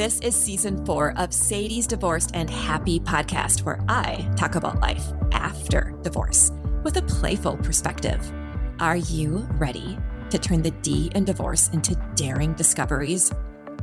This 0.00 0.18
is 0.20 0.34
season 0.34 0.86
four 0.86 1.12
of 1.18 1.30
Sadie's 1.30 1.86
Divorced 1.86 2.30
and 2.32 2.48
Happy 2.48 2.98
podcast, 2.98 3.64
where 3.66 3.84
I 3.86 4.26
talk 4.34 4.54
about 4.54 4.80
life 4.80 5.04
after 5.32 5.94
divorce 6.00 6.52
with 6.82 6.96
a 6.96 7.02
playful 7.02 7.58
perspective. 7.58 8.32
Are 8.80 8.96
you 8.96 9.46
ready 9.58 9.98
to 10.30 10.38
turn 10.38 10.62
the 10.62 10.70
D 10.70 11.12
in 11.14 11.26
divorce 11.26 11.68
into 11.74 12.02
daring 12.14 12.54
discoveries, 12.54 13.30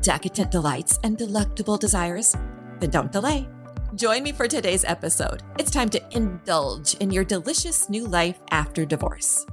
decadent 0.01 0.49
delights, 0.49 0.97
and 1.03 1.19
delectable 1.19 1.77
desires? 1.77 2.35
Then 2.79 2.89
don't 2.89 3.11
delay. 3.11 3.47
Join 3.93 4.23
me 4.23 4.31
for 4.31 4.47
today's 4.47 4.85
episode. 4.85 5.43
It's 5.59 5.69
time 5.69 5.89
to 5.89 6.01
indulge 6.17 6.95
in 6.95 7.11
your 7.11 7.25
delicious 7.25 7.91
new 7.91 8.07
life 8.07 8.39
after 8.49 8.87
divorce. 8.87 9.45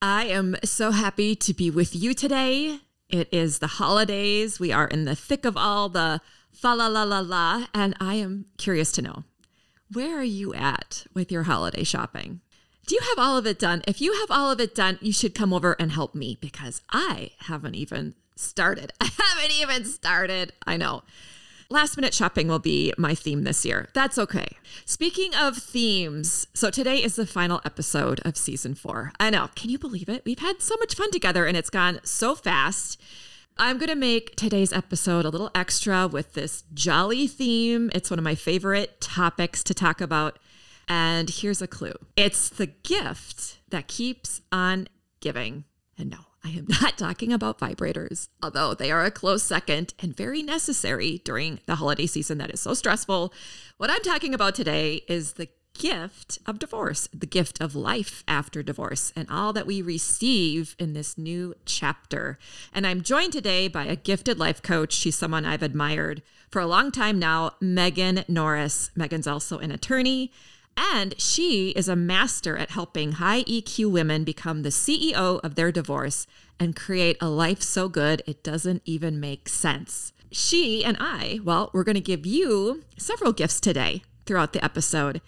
I 0.00 0.24
am 0.24 0.56
so 0.64 0.90
happy 0.90 1.36
to 1.36 1.52
be 1.52 1.70
with 1.70 1.94
you 1.94 2.14
today. 2.14 2.80
It 3.08 3.28
is 3.32 3.58
the 3.58 3.66
holidays. 3.66 4.58
We 4.58 4.72
are 4.72 4.88
in 4.88 5.04
the 5.04 5.14
thick 5.14 5.44
of 5.44 5.56
all 5.56 5.88
the 5.88 6.20
fa 6.52 6.74
la 6.74 6.88
la 6.88 7.04
la 7.04 7.20
la, 7.20 7.66
and 7.74 7.94
I 8.00 8.14
am 8.14 8.46
curious 8.56 8.90
to 8.92 9.02
know 9.02 9.24
where 9.92 10.18
are 10.18 10.24
you 10.24 10.52
at 10.54 11.06
with 11.14 11.30
your 11.30 11.44
holiday 11.44 11.84
shopping? 11.84 12.40
Do 12.86 12.94
you 12.94 13.00
have 13.02 13.18
all 13.18 13.36
of 13.36 13.46
it 13.46 13.58
done? 13.58 13.82
If 13.86 14.00
you 14.00 14.12
have 14.20 14.30
all 14.30 14.50
of 14.50 14.60
it 14.60 14.74
done, 14.74 14.98
you 15.00 15.12
should 15.12 15.34
come 15.34 15.52
over 15.52 15.74
and 15.78 15.92
help 15.92 16.14
me 16.14 16.38
because 16.40 16.82
I 16.90 17.30
haven't 17.40 17.74
even 17.74 18.14
started. 18.36 18.92
I 19.00 19.10
haven't 19.16 19.52
even 19.58 19.84
started. 19.84 20.52
I 20.66 20.76
know. 20.76 21.02
Last 21.68 21.96
minute 21.96 22.14
shopping 22.14 22.46
will 22.46 22.60
be 22.60 22.92
my 22.96 23.14
theme 23.14 23.42
this 23.42 23.64
year. 23.64 23.88
That's 23.92 24.18
okay. 24.18 24.46
Speaking 24.84 25.34
of 25.34 25.56
themes, 25.56 26.46
so 26.54 26.70
today 26.70 27.02
is 27.02 27.16
the 27.16 27.26
final 27.26 27.60
episode 27.64 28.20
of 28.24 28.36
season 28.36 28.76
four. 28.76 29.12
I 29.18 29.30
know. 29.30 29.48
Can 29.56 29.70
you 29.70 29.78
believe 29.78 30.08
it? 30.08 30.22
We've 30.24 30.38
had 30.38 30.62
so 30.62 30.76
much 30.78 30.94
fun 30.94 31.10
together 31.10 31.44
and 31.44 31.56
it's 31.56 31.70
gone 31.70 31.98
so 32.04 32.36
fast. 32.36 33.00
I'm 33.58 33.78
going 33.78 33.88
to 33.88 33.96
make 33.96 34.36
today's 34.36 34.72
episode 34.72 35.24
a 35.24 35.28
little 35.28 35.50
extra 35.56 36.06
with 36.06 36.34
this 36.34 36.62
jolly 36.72 37.26
theme. 37.26 37.90
It's 37.94 38.10
one 38.10 38.18
of 38.18 38.24
my 38.24 38.36
favorite 38.36 39.00
topics 39.00 39.64
to 39.64 39.74
talk 39.74 40.00
about. 40.00 40.38
And 40.88 41.28
here's 41.28 41.60
a 41.60 41.66
clue 41.66 41.94
it's 42.16 42.48
the 42.48 42.66
gift 42.66 43.58
that 43.70 43.88
keeps 43.88 44.40
on 44.52 44.86
giving. 45.18 45.64
And 45.98 46.10
no, 46.10 46.18
I 46.46 46.50
am 46.50 46.66
not 46.80 46.96
talking 46.96 47.32
about 47.32 47.58
vibrators, 47.58 48.28
although 48.42 48.72
they 48.74 48.92
are 48.92 49.04
a 49.04 49.10
close 49.10 49.42
second 49.42 49.94
and 49.98 50.16
very 50.16 50.42
necessary 50.42 51.20
during 51.24 51.60
the 51.66 51.76
holiday 51.76 52.06
season 52.06 52.38
that 52.38 52.52
is 52.54 52.60
so 52.60 52.74
stressful. 52.74 53.32
What 53.78 53.90
I'm 53.90 54.02
talking 54.02 54.32
about 54.32 54.54
today 54.54 55.02
is 55.08 55.32
the 55.32 55.48
gift 55.74 56.38
of 56.46 56.58
divorce, 56.58 57.08
the 57.12 57.26
gift 57.26 57.60
of 57.60 57.74
life 57.74 58.22
after 58.28 58.62
divorce, 58.62 59.12
and 59.16 59.28
all 59.28 59.52
that 59.52 59.66
we 59.66 59.82
receive 59.82 60.76
in 60.78 60.92
this 60.92 61.18
new 61.18 61.54
chapter. 61.66 62.38
And 62.72 62.86
I'm 62.86 63.02
joined 63.02 63.32
today 63.32 63.68
by 63.68 63.84
a 63.84 63.96
gifted 63.96 64.38
life 64.38 64.62
coach. 64.62 64.92
She's 64.92 65.16
someone 65.16 65.44
I've 65.44 65.62
admired 65.62 66.22
for 66.50 66.60
a 66.60 66.66
long 66.66 66.92
time 66.92 67.18
now, 67.18 67.52
Meagan 67.60 68.24
Norris. 68.28 68.90
Meagan's 68.94 69.26
also 69.26 69.58
an 69.58 69.72
attorney. 69.72 70.32
And 70.76 71.18
she 71.20 71.70
is 71.70 71.88
a 71.88 71.96
master 71.96 72.56
at 72.56 72.70
helping 72.70 73.12
high 73.12 73.44
EQ 73.44 73.90
women 73.90 74.24
become 74.24 74.62
the 74.62 74.68
CEO 74.68 75.40
of 75.42 75.54
their 75.54 75.72
divorce 75.72 76.26
and 76.60 76.76
create 76.76 77.16
a 77.20 77.28
life 77.28 77.62
so 77.62 77.88
good 77.88 78.22
it 78.26 78.42
doesn't 78.42 78.82
even 78.84 79.18
make 79.18 79.48
sense. 79.48 80.12
She 80.30 80.84
and 80.84 80.96
I, 81.00 81.40
well, 81.42 81.70
we're 81.72 81.84
going 81.84 81.94
to 81.94 82.00
give 82.00 82.26
you 82.26 82.84
several 82.98 83.32
gifts 83.32 83.60
today 83.60 84.02
throughout 84.26 84.52
the 84.52 84.64
episode. 84.64 85.20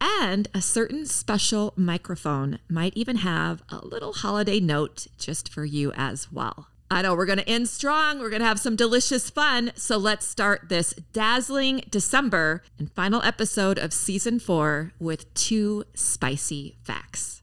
And 0.00 0.48
a 0.54 0.60
certain 0.62 1.06
special 1.06 1.72
microphone 1.76 2.58
might 2.68 2.96
even 2.96 3.16
have 3.16 3.62
a 3.68 3.84
little 3.84 4.12
holiday 4.12 4.60
note 4.60 5.06
just 5.18 5.52
for 5.52 5.64
you 5.64 5.92
as 5.92 6.32
well. 6.32 6.68
I 6.90 7.02
know 7.02 7.14
we're 7.14 7.26
going 7.26 7.38
to 7.38 7.48
end 7.48 7.68
strong. 7.68 8.20
We're 8.20 8.30
going 8.30 8.42
to 8.42 8.46
have 8.46 8.60
some 8.60 8.76
delicious 8.76 9.30
fun. 9.30 9.72
So 9.74 9.96
let's 9.96 10.26
start 10.26 10.68
this 10.68 10.92
dazzling 11.12 11.82
December 11.90 12.62
and 12.78 12.90
final 12.92 13.22
episode 13.22 13.78
of 13.78 13.92
season 13.92 14.38
four 14.38 14.92
with 14.98 15.32
two 15.34 15.84
spicy 15.94 16.76
facts. 16.84 17.42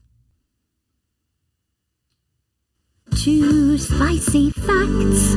Two 3.16 3.76
spicy 3.78 4.50
facts. 4.52 5.34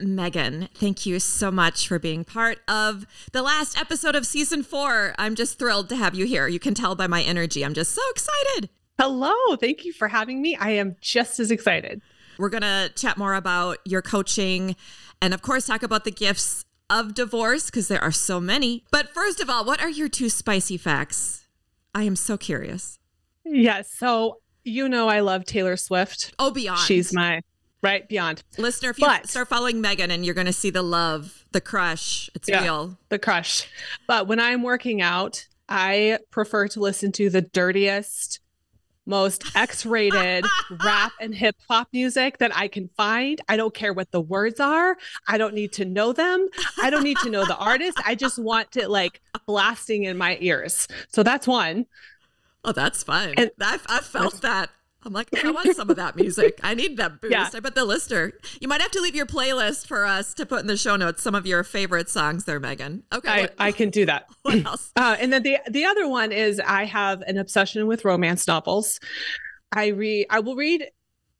Meagan, 0.00 0.68
thank 0.74 1.06
you 1.06 1.20
so 1.20 1.50
much 1.50 1.86
for 1.86 1.98
being 1.98 2.24
part 2.24 2.58
of 2.66 3.06
the 3.32 3.42
last 3.42 3.80
episode 3.80 4.16
of 4.16 4.26
season 4.26 4.62
four. 4.64 5.14
I'm 5.18 5.34
just 5.36 5.58
thrilled 5.58 5.88
to 5.90 5.96
have 5.96 6.14
you 6.14 6.26
here. 6.26 6.48
You 6.48 6.58
can 6.58 6.74
tell 6.74 6.94
by 6.94 7.06
my 7.06 7.22
energy. 7.22 7.64
I'm 7.64 7.74
just 7.74 7.92
so 7.92 8.02
excited. 8.10 8.70
Hello. 8.98 9.56
Thank 9.56 9.84
you 9.84 9.92
for 9.92 10.08
having 10.08 10.40
me. 10.40 10.56
I 10.56 10.70
am 10.70 10.96
just 11.00 11.40
as 11.40 11.50
excited. 11.50 12.02
We're 12.38 12.50
going 12.50 12.62
to 12.62 12.90
chat 12.94 13.18
more 13.18 13.34
about 13.34 13.78
your 13.84 14.02
coaching 14.02 14.76
and, 15.20 15.34
of 15.34 15.42
course, 15.42 15.66
talk 15.66 15.82
about 15.82 16.04
the 16.04 16.10
gifts 16.10 16.64
of 16.90 17.14
divorce 17.14 17.66
because 17.66 17.88
there 17.88 18.02
are 18.02 18.12
so 18.12 18.40
many. 18.40 18.84
But 18.90 19.08
first 19.08 19.40
of 19.40 19.48
all, 19.48 19.64
what 19.64 19.80
are 19.80 19.88
your 19.88 20.08
two 20.08 20.28
spicy 20.28 20.76
facts? 20.76 21.46
I 21.94 22.04
am 22.04 22.16
so 22.16 22.36
curious. 22.36 22.98
Yes. 23.44 23.92
So, 23.92 24.38
you 24.64 24.88
know, 24.88 25.08
I 25.08 25.20
love 25.20 25.44
Taylor 25.44 25.76
Swift. 25.76 26.34
Oh, 26.38 26.50
beyond. 26.50 26.80
She's 26.80 27.12
my 27.12 27.40
right 27.82 28.08
beyond. 28.08 28.42
Listener, 28.58 28.90
if 28.90 28.98
you 28.98 29.06
but, 29.06 29.28
start 29.28 29.48
following 29.48 29.80
Meagan 29.80 30.10
and 30.10 30.24
you're 30.24 30.34
going 30.34 30.46
to 30.46 30.52
see 30.52 30.70
the 30.70 30.82
love, 30.82 31.44
the 31.52 31.60
crush, 31.60 32.30
it's 32.34 32.48
yeah, 32.48 32.62
real. 32.62 32.98
The 33.08 33.18
crush. 33.18 33.68
But 34.06 34.28
when 34.28 34.38
I'm 34.38 34.62
working 34.62 35.02
out, 35.02 35.46
I 35.68 36.18
prefer 36.30 36.68
to 36.68 36.80
listen 36.80 37.12
to 37.12 37.30
the 37.30 37.42
dirtiest, 37.42 38.40
most 39.06 39.44
X-rated 39.56 40.44
rap 40.84 41.12
and 41.20 41.34
hip 41.34 41.56
hop 41.68 41.88
music 41.92 42.38
that 42.38 42.56
I 42.56 42.68
can 42.68 42.88
find. 42.96 43.40
I 43.48 43.56
don't 43.56 43.74
care 43.74 43.92
what 43.92 44.10
the 44.10 44.20
words 44.20 44.60
are. 44.60 44.96
I 45.28 45.38
don't 45.38 45.54
need 45.54 45.72
to 45.74 45.84
know 45.84 46.12
them. 46.12 46.48
I 46.82 46.90
don't 46.90 47.04
need 47.04 47.18
to 47.18 47.30
know 47.30 47.44
the 47.44 47.56
artist. 47.56 47.98
I 48.04 48.14
just 48.14 48.38
want 48.38 48.76
it 48.76 48.88
like 48.88 49.20
blasting 49.46 50.04
in 50.04 50.16
my 50.16 50.38
ears. 50.40 50.86
So 51.08 51.22
that's 51.22 51.46
one. 51.46 51.86
Oh, 52.64 52.72
that's 52.72 53.02
fun. 53.02 53.34
And 53.36 53.50
I've, 53.60 53.84
I've 53.88 54.06
felt 54.06 54.40
that. 54.42 54.70
I'm 55.04 55.12
like, 55.12 55.28
I 55.44 55.50
want 55.50 55.74
some 55.74 55.90
of 55.90 55.96
that 55.96 56.16
music. 56.16 56.60
I 56.62 56.74
need 56.74 56.96
that 56.98 57.20
boost. 57.20 57.32
Yeah. 57.32 57.48
I 57.52 57.60
bet 57.60 57.74
the 57.74 57.84
listener, 57.84 58.32
you 58.60 58.68
might 58.68 58.80
have 58.80 58.90
to 58.92 59.00
leave 59.00 59.14
your 59.14 59.26
playlist 59.26 59.86
for 59.86 60.04
us 60.04 60.32
to 60.34 60.46
put 60.46 60.60
in 60.60 60.66
the 60.66 60.76
show 60.76 60.96
notes 60.96 61.22
some 61.22 61.34
of 61.34 61.46
your 61.46 61.64
favorite 61.64 62.08
songs 62.08 62.44
there, 62.44 62.60
Meagan. 62.60 63.02
Okay. 63.12 63.48
I, 63.58 63.68
I 63.68 63.72
can 63.72 63.90
do 63.90 64.06
that. 64.06 64.26
What 64.42 64.64
else? 64.66 64.90
Uh, 65.02 65.16
and 65.18 65.32
then 65.32 65.42
the, 65.42 65.58
the 65.68 65.84
other 65.84 66.08
one 66.08 66.32
is 66.32 66.60
I 66.60 66.84
have 66.84 67.22
an 67.22 67.38
obsession 67.38 67.86
with 67.86 68.04
romance 68.04 68.46
novels. 68.46 69.00
I 69.72 69.88
read, 69.88 70.26
I 70.30 70.40
will 70.40 70.54
read 70.54 70.86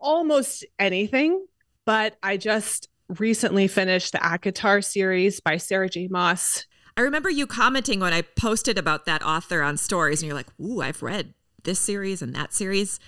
almost 0.00 0.64
anything, 0.78 1.46
but 1.84 2.16
I 2.22 2.36
just 2.36 2.88
recently 3.08 3.68
finished 3.68 4.12
the 4.12 4.18
ACOTAR 4.18 4.84
series 4.84 5.40
by 5.40 5.58
Sarah 5.58 5.88
J. 5.88 6.08
Maas. 6.08 6.66
I 6.96 7.02
remember 7.02 7.30
you 7.30 7.46
commenting 7.46 8.00
when 8.00 8.12
I 8.12 8.22
posted 8.22 8.78
about 8.78 9.06
that 9.06 9.22
author 9.22 9.62
on 9.62 9.76
stories, 9.76 10.22
and 10.22 10.26
you're 10.28 10.36
like, 10.36 10.48
Ooh, 10.60 10.80
I've 10.80 11.02
read 11.02 11.34
this 11.64 11.78
series 11.78 12.22
and 12.22 12.34
that 12.34 12.52
series. 12.52 12.98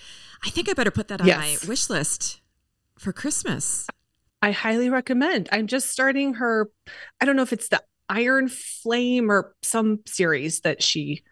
I 0.44 0.50
think 0.50 0.69
I 0.69 0.75
better 0.75 0.91
put 0.91 1.09
that 1.09 1.21
on 1.21 1.27
yes. 1.27 1.38
my 1.38 1.69
wish 1.69 1.88
list 1.88 2.41
for 2.99 3.12
Christmas. 3.12 3.87
I 4.43 4.50
highly 4.50 4.91
recommend. 4.91 5.49
I'm 5.53 5.66
just 5.66 5.91
starting 5.91 6.34
her. 6.34 6.71
I 7.21 7.25
don't 7.25 7.37
know 7.37 7.43
if 7.43 7.53
it's 7.53 7.69
the 7.69 7.82
Iron 8.09 8.49
Flame 8.49 9.31
or 9.31 9.55
some 9.62 10.00
series 10.06 10.60
that 10.60 10.82
she 10.82 11.22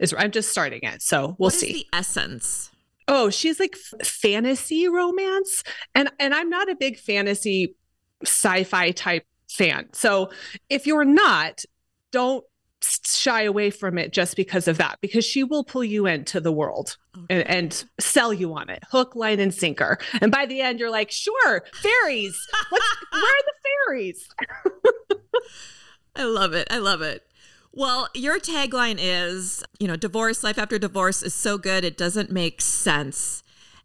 is. 0.00 0.12
I'm 0.18 0.32
just 0.32 0.50
starting 0.50 0.80
it, 0.82 1.00
so 1.00 1.36
we'll 1.38 1.50
see. 1.50 1.72
the 1.72 1.86
essence? 1.92 2.70
Oh, 3.06 3.30
she's 3.30 3.60
like 3.60 3.76
f- 3.76 4.06
fantasy 4.06 4.88
romance, 4.88 5.62
and 5.94 6.10
and 6.18 6.34
I'm 6.34 6.50
not 6.50 6.68
a 6.68 6.74
big 6.74 6.98
fantasy 6.98 7.76
sci-fi 8.24 8.90
type 8.90 9.24
fan. 9.48 9.88
So 9.92 10.30
if 10.68 10.88
you're 10.88 11.04
not, 11.04 11.64
don't 12.10 12.44
shy 12.82 13.42
away 13.42 13.70
from 13.70 13.98
it 13.98 14.12
just 14.12 14.36
because 14.36 14.68
of 14.68 14.78
that, 14.78 14.98
because 15.00 15.24
she 15.24 15.42
will 15.42 15.64
pull 15.64 15.84
you 15.84 16.06
into 16.06 16.40
the 16.40 16.52
world 16.52 16.96
okay. 17.16 17.42
and, 17.42 17.48
and, 17.48 17.84
sell 17.98 18.32
you 18.32 18.54
on 18.54 18.68
it, 18.68 18.82
hook, 18.90 19.16
line, 19.16 19.40
and 19.40 19.52
sinker. 19.52 19.98
And 20.20 20.30
by 20.30 20.46
the 20.46 20.60
end, 20.60 20.78
you're 20.78 20.90
like, 20.90 21.10
sure, 21.10 21.64
fairies. 21.74 22.46
Where 22.70 22.80
are 23.12 23.44
the 23.46 23.52
fairies? 23.64 24.28
I 26.16 26.24
love 26.24 26.52
it. 26.52 26.68
I 26.70 26.78
love 26.78 27.02
it. 27.02 27.26
Well, 27.72 28.08
your 28.14 28.38
tagline 28.38 28.96
is, 28.98 29.62
you 29.78 29.86
know, 29.86 29.96
divorce, 29.96 30.42
life 30.42 30.58
after 30.58 30.78
divorce 30.78 31.22
is 31.22 31.34
so 31.34 31.58
good, 31.58 31.84
it 31.84 31.98
doesn't 31.98 32.30
make 32.30 32.62
sense. 32.62 33.42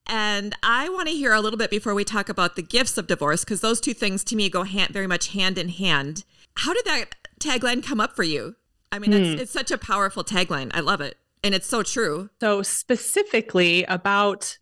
And 0.07 0.55
I 0.63 0.89
want 0.89 1.09
to 1.09 1.13
hear 1.13 1.33
a 1.33 1.41
little 1.41 1.57
bit 1.57 1.69
before 1.69 1.93
we 1.93 2.03
talk 2.03 2.29
about 2.29 2.55
the 2.55 2.61
gifts 2.61 2.97
of 2.97 3.07
divorce, 3.07 3.43
because 3.43 3.61
those 3.61 3.81
two 3.81 3.93
things 3.93 4.23
to 4.25 4.35
me 4.35 4.49
go 4.49 4.63
hand, 4.63 4.93
very 4.93 5.07
much 5.07 5.29
hand 5.29 5.57
in 5.57 5.69
hand. 5.69 6.23
How 6.55 6.73
did 6.73 6.85
that 6.85 7.15
tagline 7.39 7.83
come 7.83 7.99
up 7.99 8.15
for 8.15 8.23
you? 8.23 8.55
I 8.91 8.99
mean, 8.99 9.11
mm. 9.11 9.39
it's, 9.39 9.51
such 9.51 9.71
a 9.71 9.77
powerful 9.77 10.23
tagline. 10.23 10.71
I 10.73 10.81
love 10.81 11.01
it. 11.01 11.17
And 11.43 11.55
it's 11.55 11.67
so 11.67 11.81
true. 11.81 12.29
So, 12.39 12.61
specifically, 12.61 13.83
about 13.85 14.57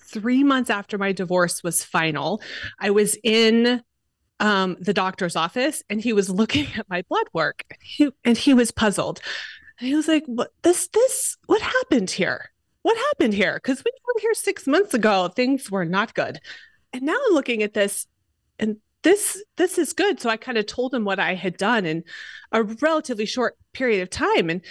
three 0.00 0.44
months 0.44 0.70
after 0.70 0.96
my 0.96 1.12
divorce 1.12 1.62
was 1.62 1.82
final, 1.82 2.40
I 2.78 2.90
was 2.90 3.16
in 3.24 3.82
um, 4.40 4.76
the 4.80 4.94
doctor's 4.94 5.36
office 5.36 5.82
and 5.90 6.00
he 6.00 6.12
was 6.12 6.30
looking 6.40 6.66
at 6.76 6.88
my 6.88 7.02
blood 7.08 7.26
work 7.32 7.64
he, 7.80 8.10
and 8.24 8.36
he 8.36 8.54
was 8.54 8.70
puzzled. 8.70 9.20
And 9.78 9.88
he 9.88 9.94
was 9.94 10.08
like, 10.08 10.24
What 10.26 10.52
this, 10.62 10.88
this, 10.88 11.36
what 11.46 11.60
happened 11.60 12.10
here? 12.10 12.50
What 12.82 12.96
happened 12.96 13.34
here? 13.34 13.54
Because 13.54 13.78
when 13.78 13.92
you 13.94 14.02
were 14.06 14.20
here 14.20 14.34
six 14.34 14.66
months 14.66 14.94
ago, 14.94 15.28
things 15.28 15.70
were 15.70 15.86
not 15.86 16.14
good. 16.14 16.38
And 16.92 17.02
now 17.02 17.14
I'm 17.14 17.34
looking 17.34 17.62
at 17.62 17.74
this 17.74 18.06
and 18.58 18.76
this 19.04 19.42
this 19.56 19.78
is 19.78 19.92
good. 19.92 20.20
So 20.20 20.28
I 20.28 20.36
kind 20.36 20.58
of 20.58 20.66
told 20.66 20.92
him 20.92 21.04
what 21.04 21.20
I 21.20 21.34
had 21.34 21.56
done 21.56 21.86
in 21.86 22.02
a 22.50 22.64
relatively 22.64 23.26
short 23.26 23.56
period 23.72 24.02
of 24.02 24.10
time. 24.10 24.50
And 24.50 24.62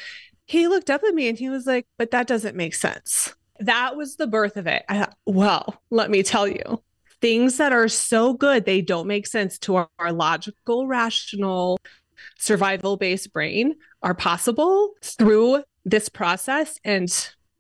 he 0.46 0.68
looked 0.68 0.90
up 0.90 1.04
at 1.08 1.14
me 1.14 1.30
and 1.30 1.38
he 1.38 1.50
was 1.50 1.66
like, 1.66 1.88
but 1.98 2.12
that 2.12 2.28
doesn't 2.28 2.56
make 2.58 2.76
sense. 2.76 3.34
That 3.60 3.96
was 3.96 4.18
the 4.18 4.28
birth 4.28 4.58
of 4.58 4.68
it. 4.68 4.84
I 4.90 5.00
thought, 5.00 5.16
well, 5.26 5.82
let 5.90 6.12
me 6.12 6.24
tell 6.24 6.48
you, 6.48 6.84
things 7.22 7.58
that 7.58 7.72
are 7.72 7.88
so 7.88 8.34
good 8.34 8.66
they 8.66 8.82
don't 8.82 9.08
make 9.08 9.28
sense 9.28 9.58
to 9.60 9.76
our, 9.76 9.90
our 10.00 10.12
logical, 10.12 10.88
rational, 10.88 11.80
survival 12.38 12.98
based 12.98 13.32
brain 13.32 13.76
are 14.02 14.14
possible 14.14 14.92
through 15.02 15.64
this 15.86 16.10
process. 16.10 16.80
And 16.84 17.10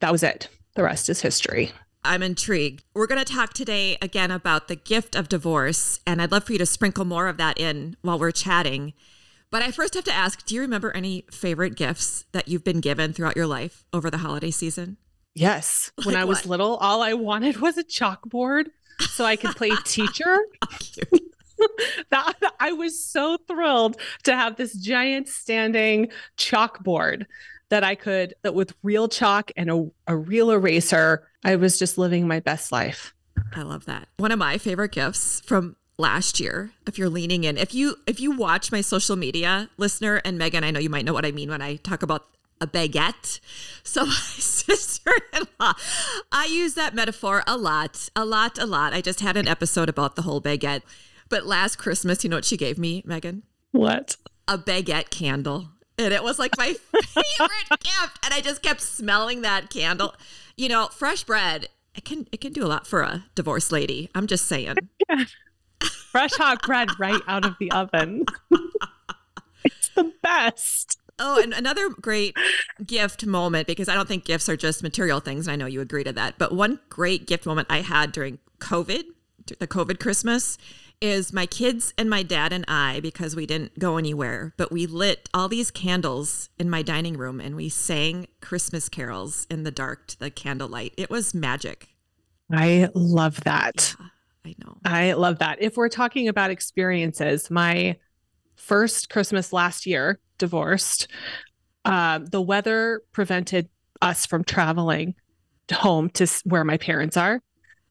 that 0.01 0.11
was 0.11 0.23
it. 0.23 0.49
The 0.75 0.83
rest 0.83 1.09
is 1.09 1.21
history. 1.21 1.71
I'm 2.05 2.21
intrigued. 2.23 2.83
We're 2.93 3.07
going 3.07 3.23
to 3.23 3.33
talk 3.33 3.53
today 3.53 3.97
again 4.01 4.31
about 4.31 4.67
the 4.67 4.75
gift 4.75 5.15
of 5.15 5.29
divorce, 5.29 5.99
and 6.05 6.21
I'd 6.21 6.31
love 6.31 6.43
for 6.43 6.51
you 6.53 6.57
to 6.59 6.65
sprinkle 6.65 7.05
more 7.05 7.27
of 7.27 7.37
that 7.37 7.57
in 7.59 7.95
while 8.01 8.19
we're 8.19 8.31
chatting. 8.31 8.93
But 9.51 9.61
I 9.61 9.71
first 9.71 9.93
have 9.93 10.03
to 10.05 10.13
ask 10.13 10.45
do 10.45 10.55
you 10.55 10.61
remember 10.61 10.91
any 10.91 11.25
favorite 11.31 11.75
gifts 11.75 12.25
that 12.31 12.47
you've 12.47 12.63
been 12.63 12.81
given 12.81 13.13
throughout 13.13 13.35
your 13.35 13.47
life 13.47 13.85
over 13.93 14.09
the 14.09 14.17
holiday 14.17 14.51
season? 14.51 14.97
Yes. 15.35 15.91
When 16.03 16.15
Like 16.15 16.21
I 16.21 16.25
was 16.25 16.39
what? 16.39 16.45
little, 16.47 16.75
all 16.77 17.01
I 17.01 17.13
wanted 17.13 17.57
was 17.61 17.77
a 17.77 17.83
chalkboard 17.83 18.65
so 19.11 19.25
I 19.25 19.35
could 19.35 19.55
play 19.55 19.71
teacher. 19.85 20.37
That 22.09 22.33
I 22.59 22.73
was 22.73 23.01
so 23.01 23.37
thrilled 23.47 23.95
to 24.23 24.35
have 24.35 24.57
this 24.57 24.73
giant 24.73 25.29
standing 25.29 26.09
chalkboard 26.37 27.25
that 27.69 27.83
I 27.83 27.95
could 27.95 28.35
that 28.43 28.53
with 28.53 28.73
real 28.83 29.07
chalk 29.07 29.51
and 29.57 29.69
a, 29.69 29.89
a 30.07 30.15
real 30.15 30.51
eraser. 30.51 31.27
I 31.43 31.55
was 31.55 31.79
just 31.79 31.97
living 31.97 32.27
my 32.27 32.39
best 32.39 32.71
life. 32.71 33.13
I 33.55 33.61
love 33.61 33.85
that. 33.85 34.07
One 34.17 34.31
of 34.31 34.39
my 34.39 34.57
favorite 34.57 34.91
gifts 34.91 35.41
from 35.41 35.75
last 35.97 36.39
year, 36.39 36.71
if 36.87 36.97
you're 36.97 37.09
leaning 37.09 37.43
in, 37.43 37.57
if 37.57 37.73
you 37.73 37.97
if 38.07 38.19
you 38.19 38.31
watch 38.31 38.71
my 38.71 38.81
social 38.81 39.15
media, 39.15 39.69
listener 39.77 40.21
and 40.23 40.37
Meagan, 40.37 40.63
I 40.63 40.71
know 40.71 40.79
you 40.79 40.89
might 40.89 41.05
know 41.05 41.13
what 41.13 41.25
I 41.25 41.31
mean 41.31 41.49
when 41.49 41.61
I 41.61 41.77
talk 41.77 42.03
about 42.03 42.25
a 42.61 42.67
baguette. 42.67 43.39
So 43.83 44.05
my 44.05 44.11
sister-in-law, 44.11 45.73
I 46.31 46.45
use 46.45 46.75
that 46.75 46.93
metaphor 46.93 47.43
a 47.47 47.57
lot, 47.57 48.09
a 48.15 48.25
lot, 48.25 48.57
a 48.57 48.65
lot. 48.65 48.93
I 48.93 49.01
just 49.01 49.19
had 49.19 49.35
an 49.35 49.47
episode 49.47 49.89
about 49.89 50.15
the 50.15 50.21
whole 50.21 50.41
baguette. 50.41 50.81
But 51.29 51.45
last 51.45 51.77
Christmas, 51.77 52.23
you 52.23 52.29
know 52.29 52.37
what 52.37 52.45
she 52.45 52.57
gave 52.57 52.77
me, 52.77 53.03
Meagan? 53.05 53.43
What? 53.71 54.17
a 54.47 54.57
baguette 54.57 55.09
candle. 55.09 55.69
And 55.97 56.13
it 56.13 56.23
was 56.23 56.39
like 56.39 56.57
my 56.57 56.73
favorite 56.93 57.69
gift. 57.69 58.19
And 58.23 58.33
I 58.33 58.41
just 58.41 58.61
kept 58.61 58.81
smelling 58.81 59.41
that 59.41 59.69
candle. 59.69 60.15
You 60.57 60.69
know, 60.69 60.87
fresh 60.87 61.23
bread, 61.23 61.67
it 61.95 62.05
can 62.05 62.27
it 62.31 62.41
can 62.41 62.53
do 62.53 62.65
a 62.65 62.67
lot 62.67 62.87
for 62.87 63.01
a 63.01 63.25
divorced 63.35 63.71
lady. 63.71 64.09
I'm 64.15 64.27
just 64.27 64.45
saying. 64.47 64.75
Fresh 66.11 66.33
hot 66.33 66.61
bread 66.63 66.89
right 66.99 67.21
out 67.27 67.45
of 67.45 67.55
the 67.59 67.71
oven. 67.71 68.25
it's 69.63 69.89
the 69.89 70.11
best. 70.21 70.97
Oh, 71.19 71.39
and 71.41 71.53
another 71.53 71.89
great 71.89 72.35
gift 72.85 73.25
moment, 73.25 73.67
because 73.67 73.87
I 73.87 73.93
don't 73.93 74.07
think 74.07 74.25
gifts 74.25 74.49
are 74.49 74.57
just 74.57 74.81
material 74.81 75.19
things, 75.19 75.47
and 75.47 75.53
I 75.53 75.55
know 75.55 75.67
you 75.67 75.79
agree 75.81 76.03
to 76.03 76.13
that. 76.13 76.39
But 76.39 76.53
one 76.53 76.79
great 76.89 77.27
gift 77.27 77.45
moment 77.45 77.67
I 77.69 77.81
had 77.81 78.11
during 78.11 78.39
COVID, 78.59 79.03
the 79.59 79.67
COVID 79.67 79.99
Christmas, 79.99 80.57
is 81.03 81.33
my 81.33 81.45
kids 81.45 81.93
and 81.97 82.09
my 82.09 82.23
dad 82.23 82.53
and 82.53 82.63
I, 82.65 83.01
because 83.01 83.35
we 83.35 83.45
didn't 83.45 83.77
go 83.77 83.97
anywhere, 83.97 84.53
but 84.55 84.71
we 84.71 84.85
lit 84.85 85.27
all 85.33 85.49
these 85.49 85.69
candles 85.69 86.49
in 86.57 86.69
my 86.69 86.81
dining 86.81 87.17
room 87.17 87.41
and 87.41 87.57
we 87.57 87.67
sang 87.67 88.27
Christmas 88.39 88.87
carols 88.87 89.45
in 89.49 89.63
the 89.63 89.71
dark 89.71 90.07
to 90.07 90.17
the 90.17 90.31
candlelight. 90.31 90.93
It 90.95 91.09
was 91.09 91.33
magic. 91.33 91.89
I 92.49 92.87
love 92.95 93.41
that. 93.41 93.95
Yeah, 93.99 94.05
I 94.45 94.55
know. 94.63 94.77
I 94.85 95.13
love 95.13 95.39
that. 95.39 95.61
If 95.61 95.75
we're 95.75 95.89
talking 95.89 96.29
about 96.29 96.51
experiences, 96.51 97.51
my 97.51 97.97
first 98.55 99.09
Christmas 99.09 99.51
last 99.51 99.85
year, 99.85 100.21
divorced, 100.37 101.09
um, 101.83 102.27
the 102.27 102.41
weather 102.41 103.01
prevented 103.11 103.67
us 104.01 104.25
from 104.25 104.45
traveling 104.45 105.15
home 105.69 106.09
to 106.11 106.27
where 106.45 106.63
my 106.63 106.77
parents 106.77 107.17
are. 107.17 107.41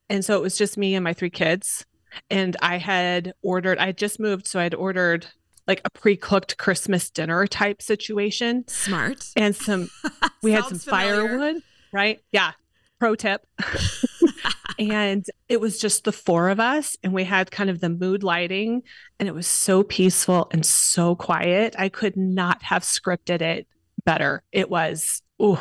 And 0.08 0.25
so 0.25 0.38
it 0.38 0.43
was 0.43 0.56
just 0.56 0.79
me 0.79 0.94
and 0.94 1.05
my 1.05 1.12
three 1.12 1.29
kids. 1.29 1.85
And 2.31 2.56
I 2.62 2.79
had 2.79 3.35
ordered, 3.43 3.79
I 3.79 3.87
had 3.87 3.99
just 3.99 4.20
moved. 4.20 4.47
So 4.47 4.61
I'd 4.61 4.75
ordered 4.75 5.26
like 5.67 5.81
a 5.85 5.91
pre 5.91 6.17
cooked 6.17 6.56
Christmas 6.59 7.11
dinner 7.11 7.47
type 7.47 7.81
situation 7.82 8.64
Smart. 8.69 9.26
and 9.37 9.55
some, 9.55 9.88
we 10.43 10.53
had 10.53 10.64
some 10.64 10.79
familiar. 10.79 11.29
firewood, 11.29 11.62
right? 11.93 12.20
Yeah. 12.32 12.53
Pro 12.99 13.14
tip. 13.14 13.47
and 14.79 15.26
it 15.49 15.61
was 15.61 15.79
just 15.79 16.05
the 16.05 16.12
four 16.12 16.49
of 16.49 16.61
us 16.61 16.97
and 17.03 17.12
we 17.12 17.25
had 17.25 17.50
kind 17.50 17.69
of 17.70 17.81
the 17.81 17.88
mood 17.88 18.23
lighting 18.23 18.82
and 19.19 19.29
it 19.29 19.35
was 19.35 19.47
so 19.47 19.82
peaceful 19.82 20.49
and 20.50 20.65
so 20.65 21.15
quiet 21.15 21.75
i 21.79 21.88
could 21.88 22.17
not 22.17 22.62
have 22.62 22.82
scripted 22.82 23.41
it 23.43 23.67
better 24.05 24.43
it 24.53 24.70
was 24.70 25.23
ooh, 25.41 25.58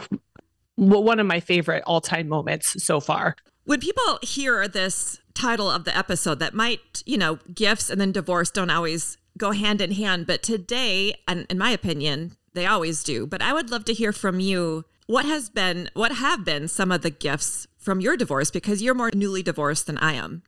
one 0.76 1.20
of 1.20 1.28
my 1.28 1.40
favorite 1.40 1.84
all-time 1.86 2.28
moments 2.28 2.84
so 2.84 3.00
far 3.00 3.36
When 3.66 3.80
people 3.80 4.20
hear 4.22 4.68
this 4.68 5.20
title 5.34 5.70
of 5.70 5.84
the 5.86 5.98
episode, 5.98 6.40
that 6.40 6.54
might, 6.54 7.04
you 7.06 7.18
know, 7.18 7.40
gifts 7.54 7.90
and 7.90 8.00
then 8.00 8.12
divorce 8.12 8.50
don't 8.52 8.70
always 8.70 9.18
go 9.38 9.52
hand 9.52 9.82
in 9.82 9.92
hand. 9.92 10.28
But 10.28 10.44
today, 10.44 11.16
and 11.28 11.46
in 11.50 11.58
my 11.58 11.72
opinion, 11.72 12.36
they 12.54 12.66
always 12.66 13.04
do. 13.04 13.26
But 13.26 13.42
I 13.42 13.54
would 13.54 13.70
love 13.72 13.86
to 13.86 13.94
hear 13.94 14.12
from 14.14 14.40
you 14.40 14.86
what 15.08 15.26
has 15.26 15.50
been, 15.50 15.90
what 15.94 16.12
have 16.14 16.44
been 16.46 16.68
some 16.68 16.92
of 16.92 17.02
the 17.02 17.10
gifts 17.10 17.68
from 17.78 18.00
your 18.00 18.16
divorce 18.16 18.52
because 18.52 18.82
you're 18.82 18.94
more 18.94 19.12
newly 19.14 19.42
divorced 19.44 19.88
than 19.88 19.98
I 19.98 20.14
am. 20.14 20.44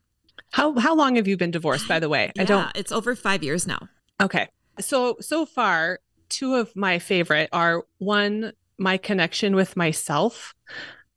how 0.51 0.77
how 0.79 0.93
long 0.95 1.15
have 1.15 1.27
you 1.27 1.35
been 1.35 1.49
divorced 1.51 1.87
by 1.87 1.99
the 1.99 2.07
way 2.09 2.31
i 2.37 2.43
don't 2.43 2.69
It's 2.75 2.91
over 2.91 3.15
five 3.15 3.41
years 3.43 3.65
now. 3.65 3.89
Okay. 4.21 4.47
So 4.79 5.17
so 5.19 5.45
far, 5.45 5.99
two 6.29 6.55
of 6.55 6.75
my 6.75 6.99
favorite 6.99 7.49
are 7.51 7.85
one, 7.97 8.53
my 8.77 8.97
connection 8.97 9.55
with 9.55 9.75
myself. 9.75 10.53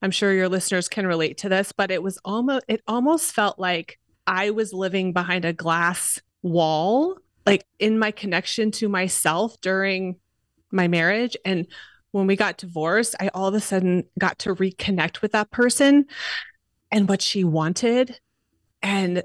I'm 0.06 0.12
sure 0.12 0.32
your 0.32 0.48
listeners 0.48 0.88
can 0.88 1.04
relate 1.04 1.38
to 1.38 1.48
this, 1.48 1.72
but 1.72 1.90
it 1.90 2.00
was 2.00 2.16
almost 2.24 2.64
it 2.68 2.80
almost 2.86 3.32
felt 3.32 3.58
like 3.58 3.98
I 4.24 4.50
was 4.50 4.72
living 4.72 5.12
behind 5.12 5.44
a 5.44 5.52
glass 5.52 6.22
wall, 6.42 7.18
like 7.44 7.66
in 7.80 7.98
my 7.98 8.12
connection 8.12 8.70
to 8.70 8.88
myself 8.88 9.60
during 9.60 10.14
my 10.70 10.86
marriage. 10.86 11.36
And 11.44 11.66
when 12.12 12.28
we 12.28 12.36
got 12.36 12.56
divorced, 12.56 13.16
I 13.18 13.30
all 13.34 13.48
of 13.48 13.54
a 13.54 13.60
sudden 13.60 14.04
got 14.16 14.38
to 14.38 14.54
reconnect 14.54 15.22
with 15.22 15.32
that 15.32 15.50
person 15.50 16.06
and 16.92 17.08
what 17.08 17.20
she 17.20 17.42
wanted. 17.42 18.20
And 18.84 19.24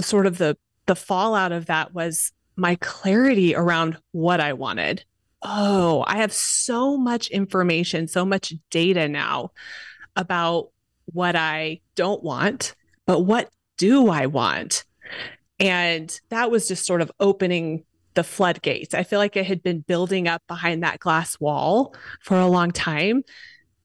sort 0.00 0.26
of 0.26 0.38
the 0.38 0.58
the 0.86 0.96
fallout 0.96 1.52
of 1.52 1.66
that 1.66 1.94
was 1.94 2.32
my 2.56 2.74
clarity 2.80 3.54
around 3.54 3.98
what 4.10 4.40
I 4.40 4.54
wanted. 4.54 5.04
Oh, 5.42 6.02
I 6.08 6.16
have 6.16 6.32
so 6.32 6.96
much 6.96 7.28
information, 7.28 8.08
so 8.08 8.24
much 8.24 8.52
data 8.72 9.06
now 9.06 9.52
about 10.18 10.70
what 11.06 11.34
I 11.34 11.80
don't 11.94 12.22
want, 12.22 12.74
but 13.06 13.20
what 13.20 13.48
do 13.78 14.10
I 14.10 14.26
want? 14.26 14.84
And 15.58 16.20
that 16.28 16.50
was 16.50 16.68
just 16.68 16.84
sort 16.84 17.00
of 17.00 17.10
opening 17.18 17.84
the 18.14 18.24
floodgates. 18.24 18.94
I 18.94 19.04
feel 19.04 19.18
like 19.18 19.36
it 19.36 19.46
had 19.46 19.62
been 19.62 19.80
building 19.80 20.28
up 20.28 20.42
behind 20.48 20.82
that 20.82 20.98
glass 20.98 21.40
wall 21.40 21.94
for 22.20 22.38
a 22.38 22.46
long 22.46 22.72
time. 22.72 23.22